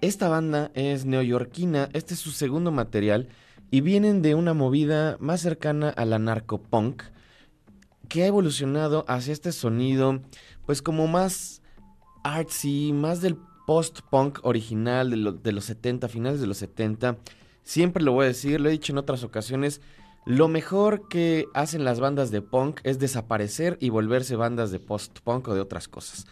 Esta 0.01 0.30
banda 0.30 0.72
es 0.74 1.05
neoyorquina, 1.05 1.89
este 1.93 2.13
es 2.13 2.20
su 2.20 2.32
segundo 2.32 2.72
material 2.72 3.30
y 3.72 3.82
vienen 3.82 4.22
de 4.22 4.36
una 4.36 4.53
movida 4.53 5.18
más 5.20 5.41
cercana 5.41 5.89
a 5.89 6.05
la 6.05 6.20
narcopunk 6.20 7.03
que 8.09 8.24
ha 8.24 8.28
evolucionado 8.28 9.05
hacia 9.07 9.34
este 9.34 9.51
sonido 9.51 10.22
pues 10.66 10.82
como 10.82 11.07
más 11.07 11.61
artsy, 12.24 12.93
más 12.93 13.22
del 13.22 13.38
post-punk 13.66 14.39
original 14.43 15.09
de, 15.09 15.39
de 15.41 15.51
los 15.51 15.66
70, 15.66 16.07
finales 16.07 16.39
de 16.39 16.47
los 16.47 16.57
70. 16.57 17.18
Siempre 17.63 18.03
lo 18.03 18.11
voy 18.11 18.26
a 18.26 18.28
decir, 18.28 18.61
lo 18.61 18.70
he 18.70 18.74
dicho 18.74 18.93
en 18.93 18.97
otras 18.97 19.24
ocasiones, 19.24 19.82
lo 20.26 20.47
mejor 20.47 21.07
que 21.07 21.47
hacen 21.53 21.84
las 21.84 21.99
bandas 21.99 22.32
de 22.32 22.41
punk 22.41 22.80
es 22.84 22.97
desaparecer 22.97 23.78
y 23.80 23.89
volverse 23.89 24.36
bandas 24.36 24.72
de 24.72 24.80
post-punk 24.80 25.47
o 25.47 25.53
de 25.53 25.61
otras 25.61 25.88
cosas. 25.88 26.26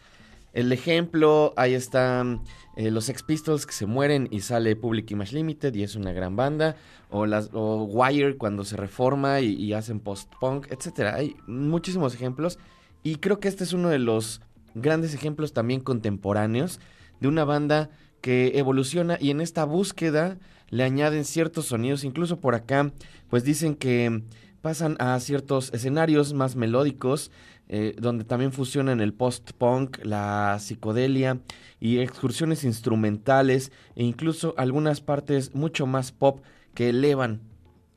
El 0.52 0.72
ejemplo, 0.72 1.54
ahí 1.58 1.76
están 1.76 2.42
eh, 2.76 2.90
los 2.90 3.06
Sex 3.06 3.22
Pistols 3.22 3.68
que 3.68 3.74
se 3.74 3.86
mueren 3.86 4.28
y 4.32 4.42
sale 4.42 4.76
Public 4.76 5.12
Image 5.12 5.36
Limited 5.36 5.76
y 5.76 5.84
es 5.84 5.96
una 5.96 6.12
gran 6.12 6.36
banda. 6.36 6.76
O, 7.12 7.28
las, 7.28 7.52
o 7.54 7.84
Wire 7.84 8.38
cuando 8.38 8.66
se 8.66 8.78
reforma 8.78 9.42
y, 9.42 9.54
y 9.54 9.74
hacen 9.74 10.00
post-punk, 10.00 10.72
etc. 10.72 11.14
Hay 11.14 11.36
muchísimos 11.46 12.16
ejemplos. 12.16 12.58
Y 13.04 13.18
creo 13.18 13.40
que 13.40 13.48
este 13.48 13.64
es 13.64 13.74
uno 13.74 13.90
de 13.90 14.00
los 14.00 14.42
grandes 14.74 15.14
ejemplos 15.14 15.54
también 15.54 15.82
contemporáneos 15.82 16.80
de 17.20 17.28
una 17.28 17.45
banda 17.45 17.89
que 18.22 18.53
evoluciona 18.55 19.18
y 19.20 19.32
en 19.32 19.41
esta 19.41 19.66
búsqueda 19.66 20.38
le 20.70 20.84
añaden 20.84 21.26
ciertos 21.26 21.66
sonidos. 21.66 22.03
Incluso 22.03 22.39
por 22.39 22.55
acá, 22.55 22.91
pues 23.30 23.43
dicen 23.43 23.76
que 23.76 24.24
pasan 24.61 24.95
a 24.99 25.20
ciertos 25.20 25.74
escenarios 25.74 26.34
más 26.34 26.55
melódicos 26.55 27.32
eh, 27.70 27.95
donde 27.97 28.24
también 28.24 28.51
fusionan 28.51 29.01
el 29.01 29.14
post-punk, 29.14 29.99
la 30.03 30.57
psicodelia 30.59 31.39
y 31.80 31.99
excursiones 31.99 32.64
instrumentales 32.64 33.72
e 33.95 34.03
incluso 34.03 34.53
algunas 34.57 35.01
partes 35.01 35.55
mucho 35.55 35.86
más 35.86 36.11
pop 36.11 36.41
que 36.74 36.89
elevan 36.89 37.41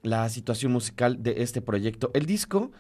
la 0.02 0.28
situación 0.28 0.72
musical 0.72 1.22
de 1.22 1.42
este 1.42 1.62
proyecto. 1.62 2.10
El 2.14 2.26
disco 2.26 2.70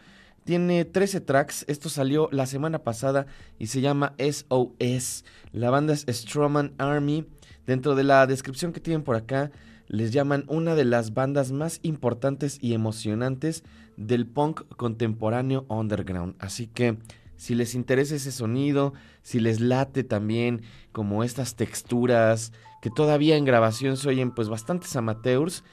tiene 0.46 0.84
13 0.84 1.20
tracks, 1.22 1.64
esto 1.66 1.88
salió 1.88 2.28
la 2.30 2.46
semana 2.46 2.78
pasada 2.78 3.26
y 3.58 3.66
se 3.66 3.80
llama 3.80 4.14
SOS. 4.16 5.24
La 5.52 5.70
banda 5.70 5.92
es 5.92 6.06
Stroman 6.08 6.72
Army. 6.78 7.26
Dentro 7.66 7.96
de 7.96 8.04
la 8.04 8.28
descripción 8.28 8.72
que 8.72 8.78
tienen 8.78 9.02
por 9.02 9.16
acá, 9.16 9.50
les 9.88 10.12
llaman 10.12 10.44
una 10.46 10.76
de 10.76 10.84
las 10.84 11.14
bandas 11.14 11.50
más 11.50 11.80
importantes 11.82 12.58
y 12.60 12.74
emocionantes 12.74 13.64
del 13.96 14.24
punk 14.24 14.62
contemporáneo 14.76 15.66
underground. 15.68 16.36
Así 16.38 16.68
que 16.68 16.96
si 17.34 17.56
les 17.56 17.74
interesa 17.74 18.14
ese 18.14 18.30
sonido, 18.30 18.94
si 19.22 19.40
les 19.40 19.60
late 19.60 20.04
también 20.04 20.62
como 20.92 21.24
estas 21.24 21.56
texturas 21.56 22.52
que 22.80 22.90
todavía 22.90 23.36
en 23.36 23.44
grabación 23.44 23.96
se 23.96 24.08
oyen 24.08 24.30
pues 24.30 24.48
bastantes 24.48 24.94
amateurs, 24.94 25.64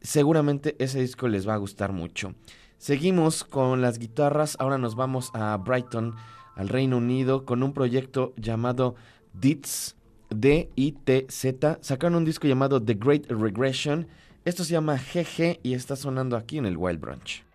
seguramente 0.00 0.74
ese 0.80 1.00
disco 1.00 1.28
les 1.28 1.48
va 1.48 1.54
a 1.54 1.58
gustar 1.58 1.92
mucho. 1.92 2.34
Seguimos 2.78 3.42
con 3.42 3.82
las 3.82 3.98
guitarras, 3.98 4.56
ahora 4.60 4.78
nos 4.78 4.94
vamos 4.94 5.32
a 5.34 5.56
Brighton, 5.56 6.14
al 6.54 6.68
Reino 6.68 6.98
Unido, 6.98 7.44
con 7.44 7.64
un 7.64 7.72
proyecto 7.72 8.32
llamado 8.36 8.94
DITZ, 9.34 9.96
D-I-T-Z. 10.30 11.78
Sacaron 11.80 12.16
un 12.16 12.24
disco 12.24 12.46
llamado 12.46 12.80
The 12.80 12.94
Great 12.94 13.26
Regression. 13.30 14.06
Esto 14.44 14.62
se 14.62 14.72
llama 14.72 14.96
GG 14.96 15.58
y 15.64 15.74
está 15.74 15.96
sonando 15.96 16.36
aquí 16.36 16.58
en 16.58 16.66
el 16.66 16.76
Wild 16.76 17.00
Branch. 17.00 17.47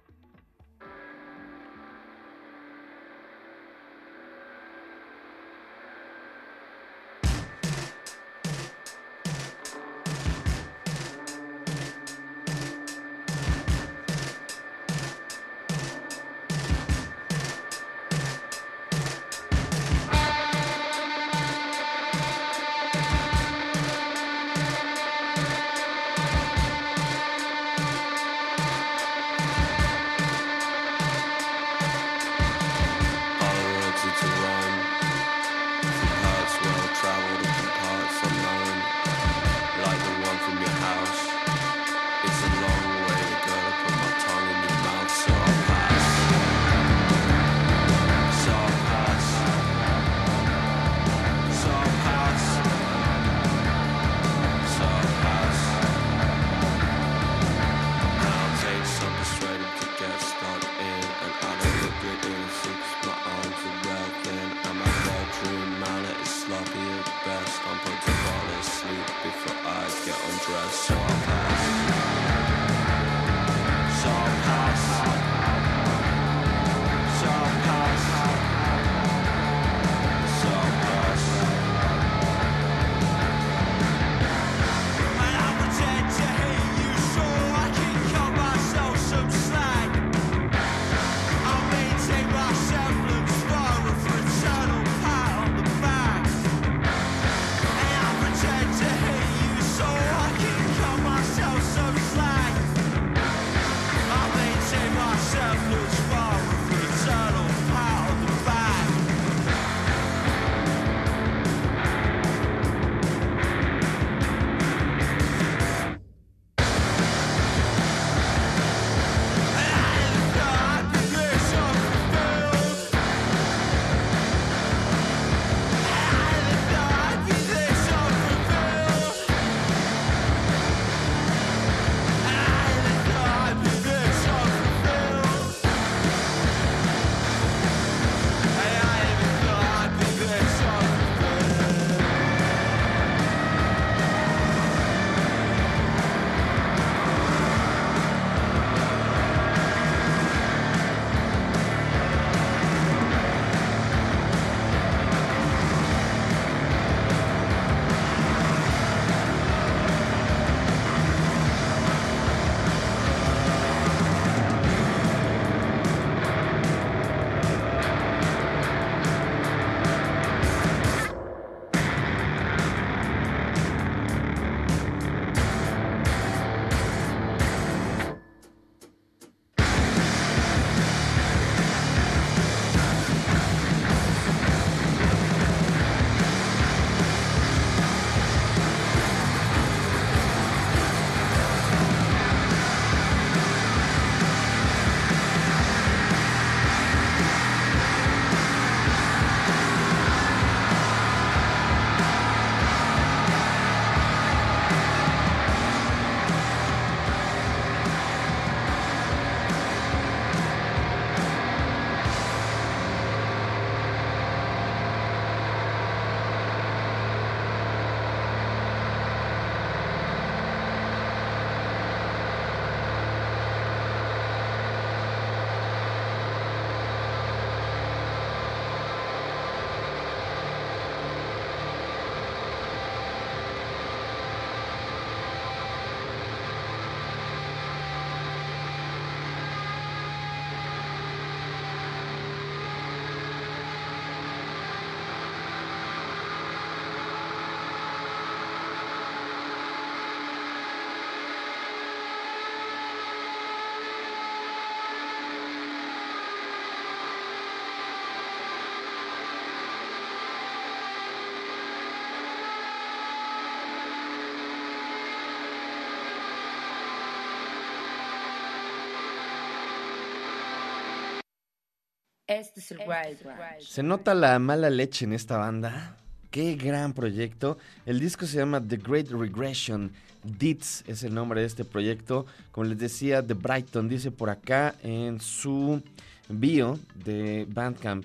Este 272.33 272.61
es 272.61 272.71
el 272.71 272.79
Wild 272.79 273.23
Branch. 273.23 273.61
Se 273.61 273.83
nota 273.83 274.15
la 274.15 274.39
mala 274.39 274.71
leche 274.71 275.05
en 275.05 275.13
esta 275.13 275.37
banda. 275.37 275.97
Qué 276.31 276.55
gran 276.55 276.93
proyecto. 276.93 277.59
El 277.85 277.99
disco 277.99 278.25
se 278.25 278.37
llama 278.37 278.59
The 278.59 278.77
Great 278.77 279.09
Regression. 279.11 279.91
DITS 280.23 280.83
es 280.87 281.03
el 281.03 281.13
nombre 281.13 281.41
de 281.41 281.47
este 281.47 281.63
proyecto. 281.63 282.25
Como 282.51 282.65
les 282.65 282.79
decía, 282.79 283.21
The 283.25 283.35
Brighton 283.35 283.87
dice 283.87 284.09
por 284.09 284.31
acá 284.31 284.73
en 284.81 285.21
su 285.21 285.83
bio 286.27 286.79
de 286.95 287.45
Bandcamp. 287.49 288.03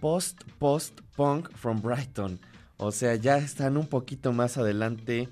Post, 0.00 0.44
post, 0.58 1.00
punk 1.14 1.50
from 1.54 1.82
Brighton. 1.82 2.40
O 2.78 2.92
sea, 2.92 3.14
ya 3.16 3.36
están 3.36 3.76
un 3.76 3.88
poquito 3.88 4.32
más 4.32 4.56
adelante. 4.56 5.28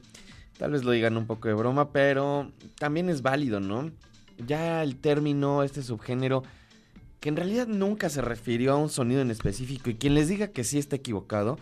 Tal 0.59 0.72
vez 0.72 0.84
lo 0.84 0.90
digan 0.90 1.16
un 1.16 1.26
poco 1.26 1.49
de 1.49 1.55
broma, 1.55 1.92
pero 1.92 2.53
también 2.78 3.09
es 3.09 3.22
válido, 3.22 3.61
¿no? 3.61 3.90
Ya 4.47 4.82
el 4.82 4.97
término, 4.97 5.62
este 5.62 5.82
subgénero, 5.82 6.42
que 7.25 7.31
en 7.31 7.37
realidad 7.37 7.66
nunca 7.66 8.11
se 8.11 8.20
refirió 8.20 8.72
a 8.72 8.77
un 8.77 8.91
sonido 8.91 9.22
en 9.22 9.31
específico, 9.31 9.89
y 9.89 9.95
quien 9.95 10.12
les 10.12 10.29
diga 10.29 10.49
que 10.49 10.62
sí 10.62 10.77
está 10.77 10.97
equivocado, 10.97 11.59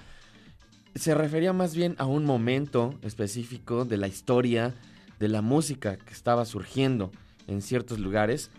se 0.97 1.15
refería 1.15 1.53
más 1.53 1.77
bien 1.77 1.95
a 1.99 2.07
un 2.07 2.25
momento 2.25 2.99
específico 3.03 3.85
de 3.85 3.97
la 3.97 4.09
historia, 4.09 4.75
de 5.21 5.29
la 5.29 5.41
música 5.41 5.99
que 5.99 6.13
estaba 6.13 6.47
surgiendo 6.47 7.13
en 7.47 7.63
ciertos 7.63 8.01
lugares, 8.01 8.51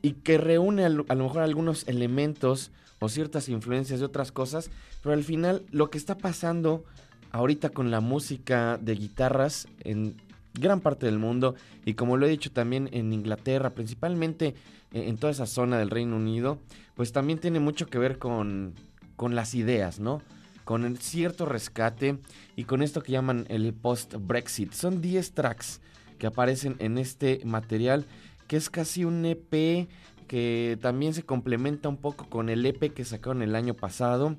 y 0.00 0.12
que 0.12 0.38
reúne 0.38 0.86
a 0.86 0.88
lo 0.88 1.04
a 1.10 1.14
lo 1.16 1.24
mejor 1.24 1.42
algunos 1.42 1.86
elementos 1.86 2.70
o 2.98 3.10
ciertas 3.10 3.50
influencias 3.50 4.00
de 4.00 4.06
otras 4.06 4.32
cosas, 4.32 4.70
pero 5.02 5.12
al 5.12 5.24
final 5.24 5.66
lo 5.70 5.90
que 5.90 5.98
está 5.98 6.16
pasando 6.16 6.82
ahorita 7.30 7.68
con 7.68 7.90
la 7.90 8.00
música 8.00 8.78
de 8.78 8.94
guitarras 8.94 9.68
en 9.80 10.16
gran 10.54 10.80
parte 10.80 11.04
del 11.04 11.18
mundo 11.18 11.56
y 11.84 11.92
como 11.92 12.16
lo 12.16 12.24
he 12.24 12.30
dicho 12.30 12.50
también 12.50 12.88
en 12.92 13.12
Inglaterra, 13.12 13.74
principalmente 13.74 14.54
en 14.92 15.08
en 15.08 15.16
toda 15.16 15.32
esa 15.32 15.46
zona 15.46 15.78
del 15.78 15.90
Reino 15.90 16.16
Unido, 16.16 16.58
pues 16.94 17.12
también 17.12 17.38
tiene 17.38 17.60
mucho 17.60 17.86
que 17.86 17.98
ver 17.98 18.18
con, 18.18 18.74
con 19.16 19.34
las 19.34 19.54
ideas, 19.54 20.00
¿no? 20.00 20.22
Con 20.64 20.84
el 20.84 20.98
cierto 20.98 21.46
rescate 21.46 22.18
y 22.56 22.64
con 22.64 22.82
esto 22.82 23.02
que 23.02 23.12
llaman 23.12 23.46
el 23.48 23.72
post-Brexit. 23.74 24.72
Son 24.72 25.00
10 25.00 25.32
tracks 25.32 25.80
que 26.18 26.26
aparecen 26.26 26.76
en 26.78 26.98
este 26.98 27.40
material, 27.44 28.04
que 28.46 28.56
es 28.56 28.70
casi 28.70 29.04
un 29.04 29.24
EP 29.24 29.88
que 30.28 30.78
también 30.80 31.14
se 31.14 31.24
complementa 31.24 31.88
un 31.88 31.96
poco 31.96 32.28
con 32.28 32.48
el 32.50 32.64
EP 32.64 32.92
que 32.92 33.04
sacaron 33.04 33.42
el 33.42 33.56
año 33.56 33.74
pasado. 33.74 34.36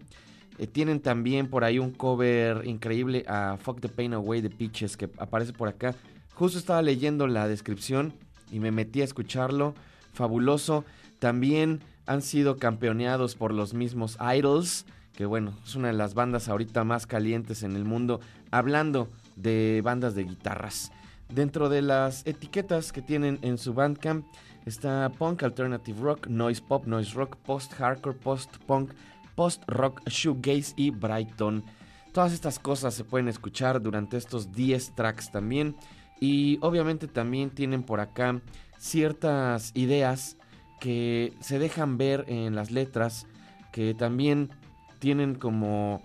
Eh, 0.59 0.67
tienen 0.67 0.99
también 0.99 1.49
por 1.49 1.63
ahí 1.63 1.79
un 1.79 1.91
cover 1.91 2.65
increíble 2.65 3.25
a 3.27 3.57
Fuck 3.59 3.81
the 3.81 3.89
Pain 3.89 4.13
Away 4.13 4.41
de 4.41 4.49
Peaches 4.49 4.95
que 4.95 5.09
aparece 5.17 5.51
por 5.51 5.67
acá. 5.67 5.95
Justo 6.35 6.59
estaba 6.59 6.81
leyendo 6.81 7.27
la 7.27 7.47
descripción 7.47 8.13
y 8.51 8.59
me 8.59 8.71
metí 8.71 9.01
a 9.01 9.05
escucharlo. 9.05 9.73
Fabuloso. 10.19 10.83
También 11.19 11.79
han 12.05 12.21
sido 12.21 12.57
campeoneados 12.57 13.35
por 13.35 13.53
los 13.53 13.73
mismos 13.73 14.17
Idols, 14.19 14.85
que 15.13 15.25
bueno, 15.25 15.53
es 15.63 15.75
una 15.75 15.87
de 15.87 15.93
las 15.93 16.13
bandas 16.13 16.49
ahorita 16.49 16.83
más 16.83 17.07
calientes 17.07 17.63
en 17.63 17.77
el 17.77 17.85
mundo, 17.85 18.19
hablando 18.51 19.07
de 19.37 19.81
bandas 19.81 20.15
de 20.15 20.25
guitarras. 20.25 20.91
Dentro 21.33 21.69
de 21.69 21.81
las 21.81 22.27
etiquetas 22.27 22.91
que 22.91 23.01
tienen 23.01 23.39
en 23.43 23.57
su 23.57 23.73
Bandcamp 23.73 24.25
está 24.65 25.09
punk, 25.17 25.43
alternative 25.43 26.01
rock, 26.01 26.27
noise 26.27 26.61
pop, 26.61 26.85
noise 26.85 27.13
rock, 27.13 27.37
post-hardcore, 27.37 28.17
post-punk, 28.17 28.91
post-rock, 29.35 30.01
shoegaze 30.09 30.73
y 30.75 30.89
Brighton. 30.89 31.63
Todas 32.11 32.33
estas 32.33 32.59
cosas 32.59 32.93
se 32.93 33.05
pueden 33.05 33.29
escuchar 33.29 33.81
durante 33.81 34.17
estos 34.17 34.51
10 34.51 34.95
tracks 34.95 35.31
también. 35.31 35.77
Y 36.19 36.57
obviamente 36.61 37.07
también 37.07 37.51
tienen 37.51 37.83
por 37.83 38.01
acá 38.01 38.41
ciertas 38.79 39.71
ideas 39.75 40.37
que 40.79 41.33
se 41.41 41.59
dejan 41.59 41.97
ver 41.97 42.23
en 42.27 42.55
las 42.55 42.71
letras, 42.71 43.27
que 43.71 43.93
también 43.93 44.49
tienen 44.97 45.35
como 45.35 46.01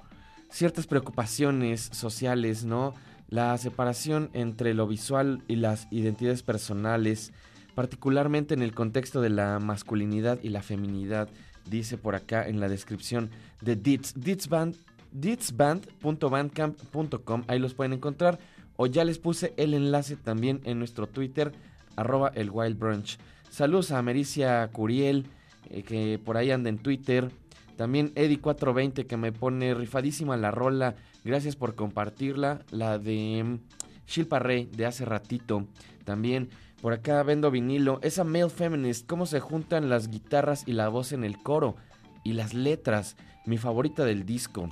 ciertas 0.50 0.86
preocupaciones 0.86 1.88
sociales, 1.92 2.64
¿no? 2.64 2.92
La 3.28 3.56
separación 3.56 4.28
entre 4.34 4.74
lo 4.74 4.86
visual 4.86 5.42
y 5.48 5.56
las 5.56 5.88
identidades 5.90 6.42
personales, 6.42 7.32
particularmente 7.74 8.52
en 8.54 8.60
el 8.62 8.74
contexto 8.74 9.22
de 9.22 9.30
la 9.30 9.58
masculinidad 9.58 10.38
y 10.42 10.50
la 10.50 10.62
feminidad, 10.62 11.30
dice 11.68 11.96
por 11.96 12.14
acá 12.14 12.46
en 12.46 12.60
la 12.60 12.68
descripción 12.68 13.30
de 13.62 13.76
Dits, 13.76 14.12
Dits 14.14 14.48
Band, 14.48 14.76
ditsband.bandcamp.com, 15.12 17.44
ahí 17.46 17.58
los 17.58 17.72
pueden 17.74 17.94
encontrar, 17.94 18.38
o 18.76 18.86
ya 18.86 19.04
les 19.04 19.18
puse 19.18 19.54
el 19.56 19.74
enlace 19.74 20.16
también 20.16 20.60
en 20.64 20.78
nuestro 20.78 21.06
Twitter, 21.06 21.52
arroba 21.96 22.32
el 22.34 22.50
Wild 22.50 22.78
Brunch. 22.78 23.18
Saludos 23.50 23.92
a 23.92 24.02
Mericia 24.02 24.68
Curiel, 24.72 25.26
eh, 25.70 25.82
que 25.82 26.18
por 26.18 26.36
ahí 26.36 26.50
anda 26.50 26.68
en 26.70 26.78
Twitter. 26.78 27.30
También 27.76 28.14
Eddie420 28.14 29.06
que 29.06 29.16
me 29.16 29.32
pone 29.32 29.74
rifadísima 29.74 30.36
la 30.36 30.50
rola. 30.50 30.96
Gracias 31.24 31.56
por 31.56 31.74
compartirla. 31.74 32.62
La 32.70 32.98
de 32.98 33.42
mm, 33.44 33.58
Shilpa 34.06 34.38
Rey 34.38 34.68
de 34.72 34.86
hace 34.86 35.04
ratito. 35.04 35.66
También 36.04 36.50
por 36.80 36.92
acá 36.92 37.22
vendo 37.22 37.50
vinilo. 37.50 37.98
Esa 38.02 38.24
Male 38.24 38.50
Feminist. 38.50 39.06
Cómo 39.06 39.26
se 39.26 39.40
juntan 39.40 39.88
las 39.88 40.08
guitarras 40.08 40.64
y 40.66 40.72
la 40.72 40.88
voz 40.88 41.12
en 41.12 41.24
el 41.24 41.38
coro. 41.42 41.76
Y 42.24 42.34
las 42.34 42.54
letras. 42.54 43.16
Mi 43.46 43.58
favorita 43.58 44.04
del 44.04 44.24
disco. 44.24 44.68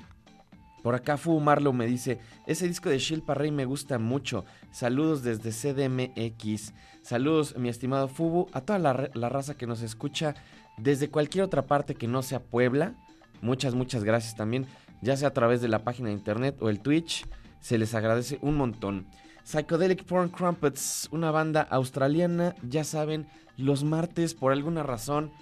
Por 0.83 0.95
acá 0.95 1.17
Fu 1.17 1.39
Marlow 1.39 1.73
me 1.73 1.87
dice, 1.87 2.19
ese 2.47 2.67
disco 2.67 2.89
de 2.89 2.99
Shilpa 2.99 3.35
Rey 3.35 3.51
me 3.51 3.65
gusta 3.65 3.99
mucho. 3.99 4.45
Saludos 4.73 5.23
desde 5.23 5.51
CDMX. 5.51 6.75
Saludos, 7.03 7.57
mi 7.57 7.69
estimado 7.69 8.09
Fubu, 8.09 8.49
a 8.53 8.61
toda 8.63 8.79
la, 8.79 9.11
la 9.15 9.29
raza 9.29 9.57
que 9.57 9.67
nos 9.67 9.83
escucha 9.83 10.35
desde 10.77 11.11
cualquier 11.11 11.45
otra 11.45 11.67
parte 11.67 11.95
que 11.95 12.09
no 12.09 12.23
sea 12.23 12.43
Puebla. 12.43 12.95
Muchas, 13.41 13.75
muchas 13.75 14.05
gracias 14.05 14.37
también, 14.37 14.67
ya 15.01 15.17
sea 15.17 15.29
a 15.29 15.35
través 15.35 15.61
de 15.61 15.69
la 15.69 15.85
página 15.85 16.09
de 16.09 16.15
internet 16.15 16.57
o 16.61 16.69
el 16.69 16.81
Twitch. 16.81 17.27
Se 17.61 17.79
les 17.79 17.95
agradece 17.95 18.39
un 18.43 18.57
montón. 18.57 19.07
Psychedelic 19.45 20.05
Porn 20.05 20.29
Crumpets, 20.29 21.09
una 21.11 21.31
banda 21.31 21.63
australiana, 21.63 22.55
ya 22.69 22.85
saben, 22.85 23.27
los 23.57 23.85
martes 23.85 24.35
por 24.35 24.53
alguna 24.53 24.83
razón. 24.83 25.33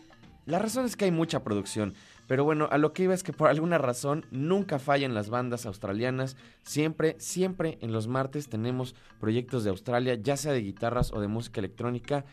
La 0.47 0.59
razón 0.59 0.87
es 0.87 0.97
que 0.97 1.05
hay 1.05 1.11
mucha 1.11 1.45
producción. 1.45 1.95
Pero 2.31 2.45
bueno, 2.45 2.69
a 2.71 2.79
lo 2.79 2.93
que 2.93 3.03
iba 3.03 3.13
es 3.13 3.25
que 3.25 3.33
por 3.33 3.49
alguna 3.49 3.77
razón 3.77 4.25
nunca 4.31 4.79
fallan 4.79 5.15
las 5.15 5.31
bandas 5.31 5.67
australianas. 5.67 6.37
Siempre, 6.63 7.17
siempre 7.19 7.77
en 7.81 7.91
los 7.91 8.07
martes 8.07 8.49
tenemos 8.49 8.95
proyectos 9.19 9.65
de 9.65 9.71
Australia, 9.71 10.15
ya 10.15 10.37
sea 10.37 10.53
de 10.53 10.61
guitarras 10.61 11.13
o 11.13 11.21
de 11.21 11.27
música 11.27 11.59
electrónica. 11.59 12.25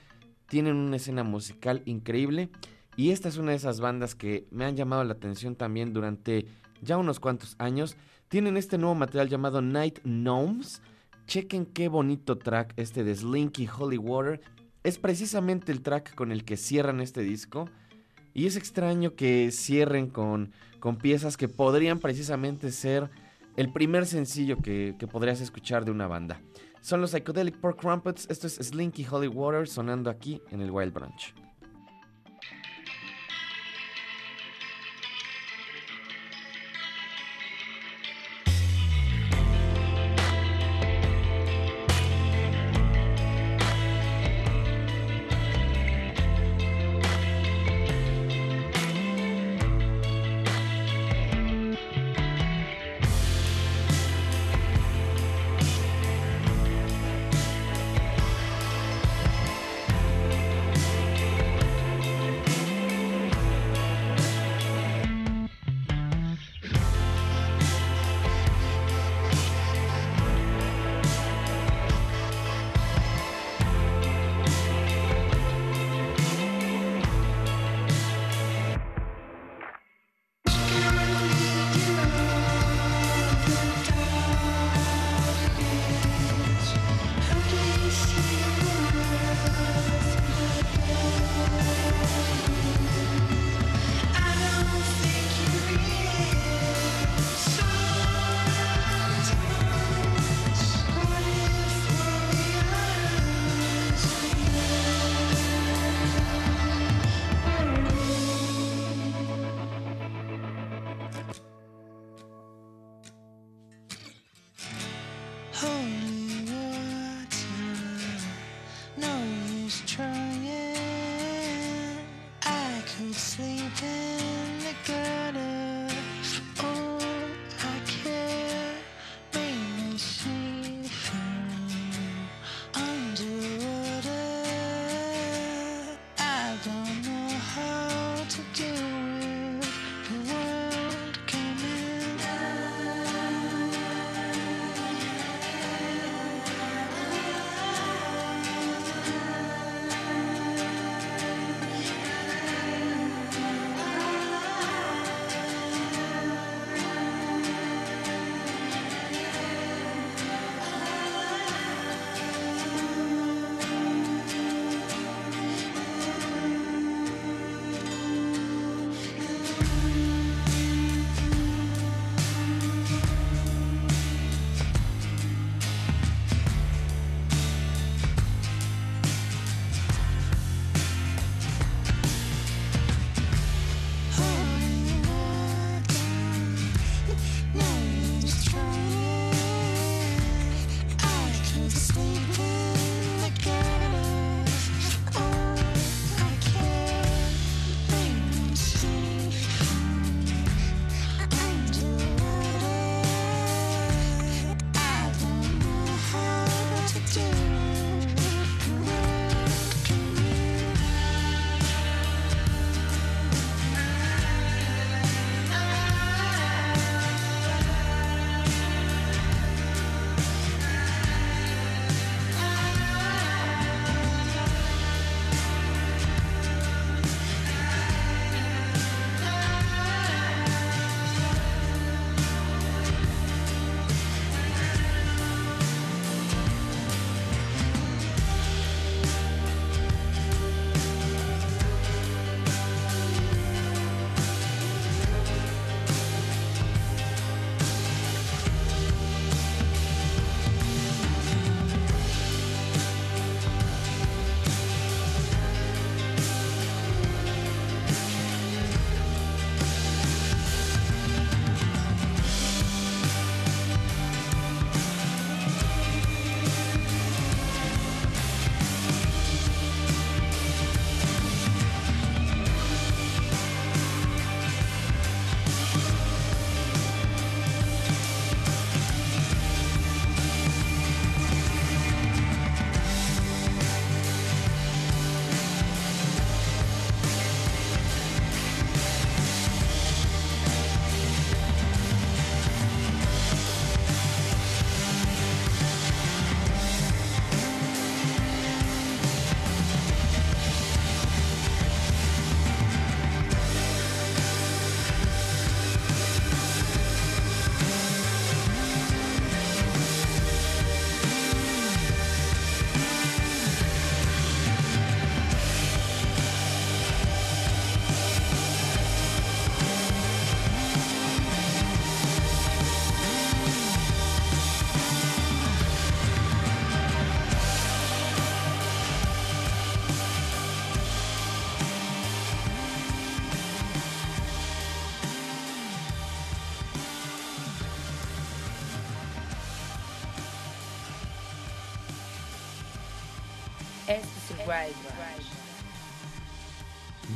Tienen 0.49 0.75
una 0.75 0.97
escena 0.97 1.23
musical 1.23 1.81
increíble. 1.85 2.51
Y 2.95 3.09
esta 3.09 3.27
es 3.27 3.37
una 3.37 3.49
de 3.49 3.57
esas 3.57 3.79
bandas 3.79 4.13
que 4.13 4.45
me 4.51 4.65
han 4.65 4.75
llamado 4.75 5.03
la 5.03 5.13
atención 5.13 5.55
también 5.55 5.93
durante 5.93 6.45
ya 6.83 6.95
unos 6.99 7.19
cuantos 7.19 7.55
años. 7.57 7.97
Tienen 8.27 8.55
este 8.55 8.77
nuevo 8.77 8.93
material 8.93 9.29
llamado 9.29 9.63
Night 9.63 10.01
Gnomes. 10.03 10.83
Chequen 11.25 11.65
qué 11.65 11.87
bonito 11.87 12.37
track 12.37 12.71
este 12.77 13.03
de 13.03 13.15
Slinky 13.15 13.67
Holy 13.67 13.97
Water. 13.97 14.41
Es 14.83 14.99
precisamente 14.99 15.71
el 15.71 15.81
track 15.81 16.13
con 16.13 16.31
el 16.31 16.45
que 16.45 16.55
cierran 16.55 17.01
este 17.01 17.21
disco. 17.21 17.67
Y 18.37 18.45
es 18.45 18.55
extraño 18.55 19.15
que 19.15 19.49
cierren 19.51 20.11
con, 20.11 20.51
con 20.79 20.97
piezas 20.97 21.37
que 21.37 21.47
podrían 21.47 21.97
precisamente 21.97 22.71
ser 22.71 23.09
el 23.55 23.73
primer 23.73 24.05
sencillo 24.05 24.57
que, 24.59 24.93
que 24.99 25.07
podrías 25.07 25.41
escuchar 25.41 25.85
de 25.85 25.89
una 25.89 26.05
banda. 26.05 26.39
Son 26.79 27.01
los 27.01 27.09
Psychedelic 27.09 27.57
Pork 27.57 27.79
Crumpets. 27.79 28.27
Esto 28.29 28.45
es 28.45 28.57
Slinky 28.57 29.07
Holy 29.09 29.27
Water 29.27 29.67
sonando 29.67 30.11
aquí 30.11 30.39
en 30.51 30.61
el 30.61 30.69
Wild 30.69 30.93
Branch. 30.93 31.46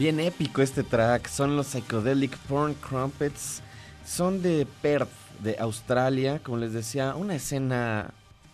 Bien 0.02 0.20
épico 0.20 0.64
este 0.64 0.82
track, 0.82 1.28
son 1.28 1.56
los 1.56 1.68
Psychedelic 1.68 2.36
Porn 2.48 2.74
Crumpets, 2.74 3.62
son 4.04 4.42
de 4.42 4.66
Perth, 4.82 5.12
de 5.44 5.56
Australia, 5.60 6.42
como 6.42 6.58
les 6.58 6.74
decía, 6.74 7.14
una 7.14 7.36
escena 7.36 8.12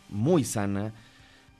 muy 0.10 0.44
sana, 0.44 0.92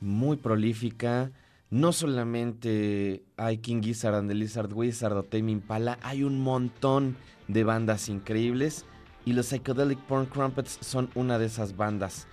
muy 0.02 0.36
prolífica. 0.36 1.32
No 1.70 1.94
solamente 1.94 3.24
hay 3.38 3.60
King 3.60 3.82
Gizzard 3.82 4.16
and 4.16 4.28
the 4.28 4.36
Lizard 4.36 4.74
Wizard 4.74 5.14
o 5.14 5.24
Tame 5.24 5.54
Impala, 5.54 5.98
hay 6.02 6.24
un 6.24 6.42
montón 6.42 7.16
de 7.48 7.64
bandas 7.64 8.10
increíbles 8.10 8.84
y 9.24 9.32
los 9.32 9.46
Psychedelic 9.46 10.00
Porn 10.00 10.26
Crumpets 10.26 10.80
son 10.82 11.10
una 11.16 11.40
de 11.40 11.46
esas 11.46 11.78
bandas. 11.78 12.28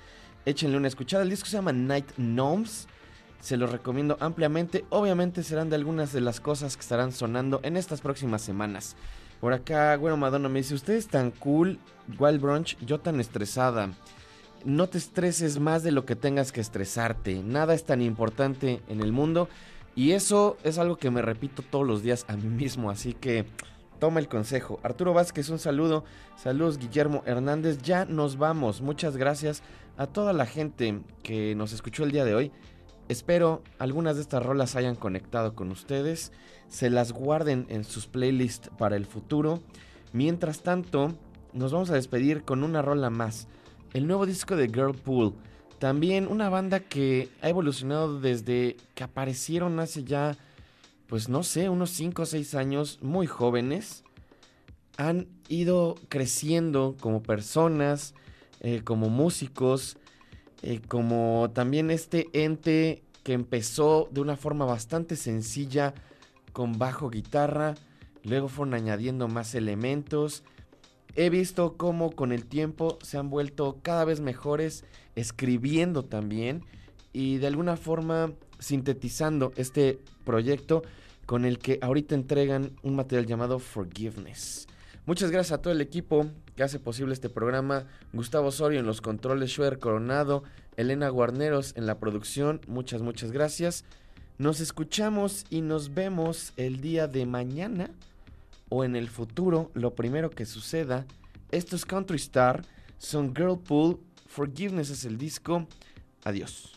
Échenle 0.44 0.76
una 0.76 0.88
escuchada, 0.88 1.22
el 1.22 1.30
disco 1.30 1.46
se 1.46 1.58
llama 1.58 1.72
Night 1.72 2.10
Gnomes. 2.16 2.88
Se 3.44 3.58
los 3.58 3.70
recomiendo 3.70 4.16
ampliamente. 4.20 4.86
Obviamente 4.88 5.42
serán 5.42 5.68
de 5.68 5.76
algunas 5.76 6.14
de 6.14 6.22
las 6.22 6.40
cosas 6.40 6.78
que 6.78 6.80
estarán 6.80 7.12
sonando 7.12 7.60
en 7.62 7.76
estas 7.76 8.00
próximas 8.00 8.40
semanas. 8.40 8.96
Por 9.38 9.52
acá, 9.52 9.98
bueno, 9.98 10.16
Madonna 10.16 10.48
me 10.48 10.60
dice, 10.60 10.74
ustedes 10.74 11.08
tan 11.08 11.30
cool, 11.30 11.78
Wild 12.18 12.40
Brunch, 12.40 12.78
yo 12.78 13.00
tan 13.00 13.20
estresada. 13.20 13.90
No 14.64 14.86
te 14.88 14.96
estreses 14.96 15.60
más 15.60 15.82
de 15.82 15.92
lo 15.92 16.06
que 16.06 16.16
tengas 16.16 16.52
que 16.52 16.62
estresarte. 16.62 17.42
Nada 17.42 17.74
es 17.74 17.84
tan 17.84 18.00
importante 18.00 18.80
en 18.88 19.02
el 19.02 19.12
mundo. 19.12 19.50
Y 19.94 20.12
eso 20.12 20.56
es 20.64 20.78
algo 20.78 20.96
que 20.96 21.10
me 21.10 21.20
repito 21.20 21.62
todos 21.62 21.86
los 21.86 22.02
días 22.02 22.24
a 22.28 22.36
mí 22.38 22.48
mismo. 22.48 22.90
Así 22.90 23.12
que 23.12 23.44
toma 24.00 24.20
el 24.20 24.28
consejo. 24.28 24.80
Arturo 24.82 25.12
Vázquez, 25.12 25.50
un 25.50 25.58
saludo. 25.58 26.06
Saludos, 26.42 26.78
Guillermo 26.78 27.22
Hernández. 27.26 27.82
Ya 27.82 28.06
nos 28.06 28.38
vamos. 28.38 28.80
Muchas 28.80 29.18
gracias 29.18 29.62
a 29.98 30.06
toda 30.06 30.32
la 30.32 30.46
gente 30.46 31.02
que 31.22 31.54
nos 31.54 31.74
escuchó 31.74 32.04
el 32.04 32.10
día 32.10 32.24
de 32.24 32.34
hoy. 32.34 32.50
Espero 33.08 33.62
algunas 33.78 34.16
de 34.16 34.22
estas 34.22 34.42
rolas 34.42 34.76
hayan 34.76 34.94
conectado 34.94 35.54
con 35.54 35.70
ustedes, 35.70 36.32
se 36.68 36.88
las 36.88 37.12
guarden 37.12 37.66
en 37.68 37.84
sus 37.84 38.06
playlists 38.06 38.70
para 38.78 38.96
el 38.96 39.04
futuro. 39.04 39.60
Mientras 40.12 40.62
tanto, 40.62 41.12
nos 41.52 41.72
vamos 41.72 41.90
a 41.90 41.94
despedir 41.94 42.44
con 42.44 42.64
una 42.64 42.80
rola 42.80 43.10
más. 43.10 43.46
El 43.92 44.06
nuevo 44.06 44.24
disco 44.24 44.56
de 44.56 44.68
Girlpool. 44.68 45.34
También 45.78 46.28
una 46.28 46.48
banda 46.48 46.80
que 46.80 47.28
ha 47.42 47.50
evolucionado 47.50 48.20
desde 48.20 48.76
que 48.94 49.04
aparecieron 49.04 49.78
hace 49.80 50.04
ya, 50.04 50.38
pues 51.06 51.28
no 51.28 51.42
sé, 51.42 51.68
unos 51.68 51.90
5 51.90 52.22
o 52.22 52.26
6 52.26 52.54
años, 52.54 52.98
muy 53.02 53.26
jóvenes. 53.26 54.02
Han 54.96 55.28
ido 55.48 55.96
creciendo 56.08 56.96
como 57.00 57.22
personas, 57.22 58.14
eh, 58.60 58.80
como 58.82 59.10
músicos, 59.10 59.98
eh, 60.66 60.80
como 60.88 61.50
también 61.52 61.90
este 61.90 62.28
ente 62.32 63.02
que 63.22 63.34
empezó 63.34 64.08
de 64.10 64.22
una 64.22 64.34
forma 64.34 64.64
bastante 64.64 65.14
sencilla 65.14 65.92
con 66.54 66.78
bajo 66.78 67.10
guitarra, 67.10 67.74
luego 68.22 68.48
fueron 68.48 68.72
añadiendo 68.72 69.28
más 69.28 69.54
elementos. 69.54 70.42
He 71.16 71.28
visto 71.28 71.76
cómo 71.76 72.12
con 72.12 72.32
el 72.32 72.46
tiempo 72.46 72.96
se 73.02 73.18
han 73.18 73.28
vuelto 73.28 73.80
cada 73.82 74.06
vez 74.06 74.20
mejores 74.20 74.86
escribiendo 75.16 76.06
también 76.06 76.64
y 77.12 77.36
de 77.36 77.46
alguna 77.46 77.76
forma 77.76 78.32
sintetizando 78.58 79.52
este 79.56 79.98
proyecto 80.24 80.82
con 81.26 81.44
el 81.44 81.58
que 81.58 81.78
ahorita 81.82 82.14
entregan 82.14 82.72
un 82.82 82.96
material 82.96 83.26
llamado 83.26 83.58
Forgiveness. 83.58 84.66
Muchas 85.04 85.30
gracias 85.30 85.58
a 85.58 85.60
todo 85.60 85.74
el 85.74 85.82
equipo 85.82 86.30
que 86.56 86.62
hace 86.62 86.78
posible 86.78 87.14
este 87.14 87.28
programa. 87.28 87.84
Gustavo 88.12 88.48
Osorio 88.48 88.80
en 88.80 88.86
los 88.86 89.00
controles, 89.00 89.50
Schwer 89.50 89.78
Coronado, 89.78 90.44
Elena 90.76 91.08
Guarneros 91.08 91.74
en 91.76 91.86
la 91.86 91.98
producción. 91.98 92.60
Muchas, 92.66 93.02
muchas 93.02 93.32
gracias. 93.32 93.84
Nos 94.38 94.60
escuchamos 94.60 95.46
y 95.50 95.60
nos 95.60 95.94
vemos 95.94 96.52
el 96.56 96.80
día 96.80 97.06
de 97.06 97.26
mañana 97.26 97.90
o 98.68 98.84
en 98.84 98.96
el 98.96 99.08
futuro, 99.08 99.70
lo 99.74 99.94
primero 99.94 100.30
que 100.30 100.46
suceda. 100.46 101.06
Esto 101.50 101.76
es 101.76 101.84
Country 101.84 102.16
Star, 102.16 102.64
son 102.98 103.34
Girlpool, 103.34 104.00
Forgiveness 104.26 104.90
es 104.90 105.04
el 105.04 105.18
disco. 105.18 105.68
Adiós. 106.24 106.74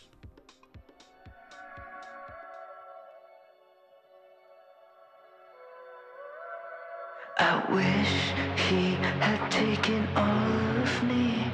Had 9.36 9.50
taken 9.50 10.08
all 10.16 10.82
of 10.82 11.02
me 11.04 11.44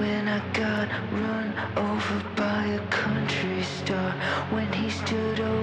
when 0.00 0.26
I 0.26 0.40
got 0.52 0.88
run 1.12 1.48
over 1.76 2.18
by 2.34 2.64
a 2.66 2.80
country 2.88 3.62
star. 3.62 4.10
When 4.50 4.72
he 4.72 4.90
stood 4.90 5.38
over 5.38 5.59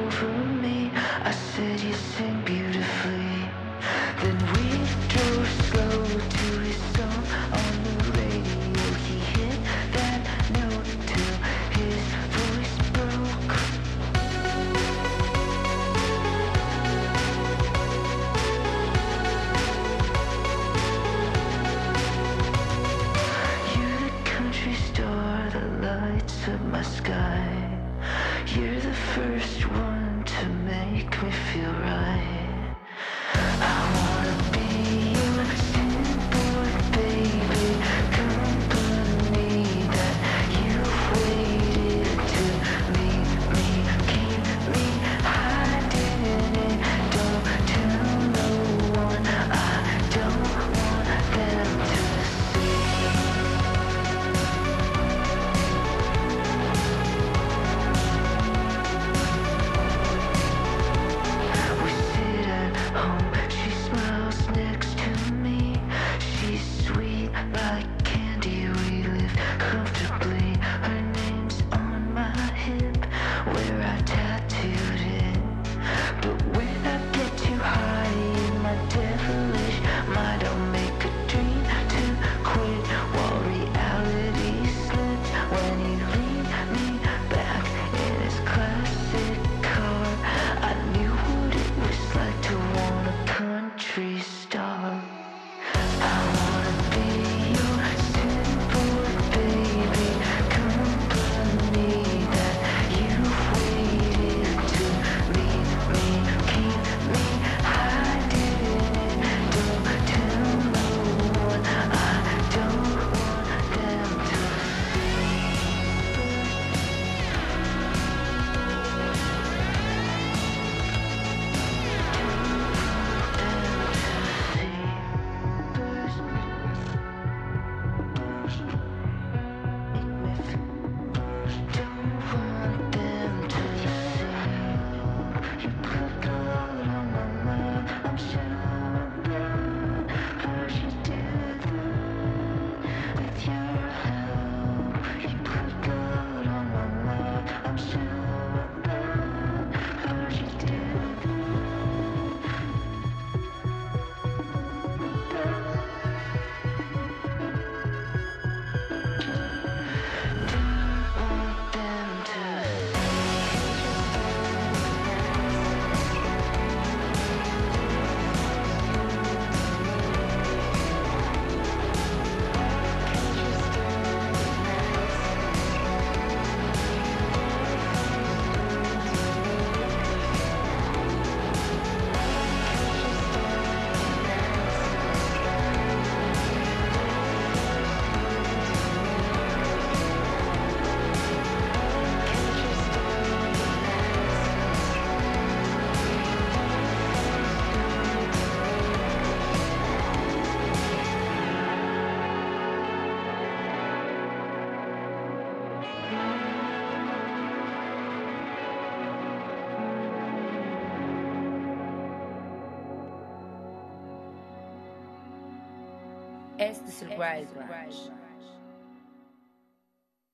Este 216.68 216.90
es 216.90 217.02
el 217.02 217.10
Wild 217.10 217.54
Branch. 217.54 217.57